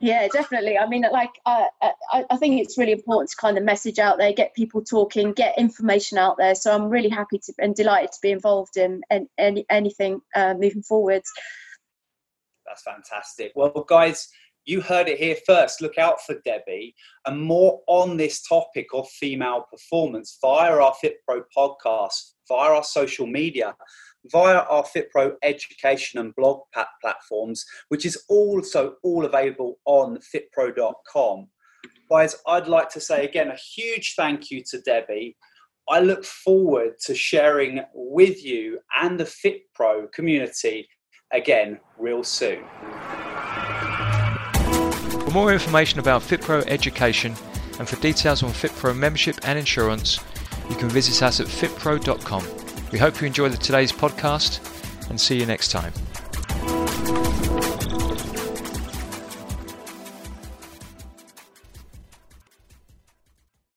Yeah, 0.00 0.26
definitely. 0.32 0.76
I 0.78 0.86
mean, 0.88 1.04
like, 1.12 1.30
uh, 1.46 1.66
I, 2.12 2.24
I 2.28 2.36
think 2.36 2.60
it's 2.60 2.76
really 2.76 2.92
important 2.92 3.30
to 3.30 3.36
kind 3.36 3.56
of 3.56 3.64
message 3.64 3.98
out 3.98 4.18
there, 4.18 4.32
get 4.32 4.54
people 4.54 4.82
talking, 4.82 5.32
get 5.32 5.56
information 5.58 6.18
out 6.18 6.36
there. 6.38 6.54
So 6.54 6.74
I'm 6.74 6.88
really 6.88 7.08
happy 7.08 7.38
to 7.38 7.52
and 7.58 7.74
delighted 7.74 8.12
to 8.12 8.18
be 8.20 8.30
involved 8.32 8.76
in, 8.76 9.02
in, 9.10 9.28
in 9.38 9.64
anything 9.70 10.20
uh, 10.34 10.54
moving 10.54 10.82
forwards. 10.82 11.30
That's 12.66 12.82
fantastic. 12.82 13.52
Well, 13.54 13.84
guys, 13.88 14.28
you 14.64 14.80
heard 14.80 15.08
it 15.08 15.18
here 15.18 15.36
first. 15.46 15.80
Look 15.80 15.98
out 15.98 16.20
for 16.22 16.36
Debby 16.44 16.94
and 17.26 17.40
more 17.40 17.80
on 17.86 18.16
this 18.16 18.42
topic 18.42 18.86
of 18.92 19.08
female 19.08 19.66
performance 19.70 20.38
via 20.40 20.72
our 20.72 20.94
FitPro 21.02 21.42
podcast, 21.56 22.32
via 22.48 22.70
our 22.70 22.84
social 22.84 23.26
media 23.26 23.74
via 24.26 24.58
our 24.58 24.84
FitPro 24.84 25.34
education 25.42 26.20
and 26.20 26.34
blog 26.34 26.60
platforms, 27.00 27.64
which 27.88 28.06
is 28.06 28.22
also 28.28 28.94
all 29.02 29.24
available 29.24 29.78
on 29.84 30.18
fitpro.com. 30.18 31.48
Guys, 32.10 32.36
I'd 32.46 32.68
like 32.68 32.90
to 32.90 33.00
say 33.00 33.24
again 33.24 33.48
a 33.48 33.56
huge 33.56 34.14
thank 34.16 34.50
you 34.50 34.62
to 34.70 34.80
Debby. 34.80 35.36
I 35.88 36.00
look 36.00 36.24
forward 36.24 36.94
to 37.06 37.14
sharing 37.14 37.80
with 37.94 38.44
you 38.44 38.78
and 39.00 39.18
the 39.18 39.24
FitPro 39.24 40.12
community 40.12 40.88
again 41.32 41.80
real 41.98 42.22
soon. 42.22 42.64
For 45.24 45.30
more 45.32 45.52
information 45.52 45.98
about 45.98 46.22
FitPro 46.22 46.64
education 46.66 47.34
and 47.78 47.88
for 47.88 47.96
details 47.96 48.42
on 48.42 48.50
FitPro 48.50 48.96
membership 48.96 49.36
and 49.44 49.58
insurance, 49.58 50.20
you 50.68 50.76
can 50.76 50.88
visit 50.88 51.22
us 51.22 51.40
at 51.40 51.46
fitpro.com. 51.46 52.61
We 52.92 52.98
hope 52.98 53.22
you 53.22 53.26
enjoyed 53.26 53.58
today's 53.58 53.90
podcast 53.90 54.60
and 55.08 55.18
see 55.18 55.40
you 55.40 55.46
next 55.46 55.70
time. 55.70 55.94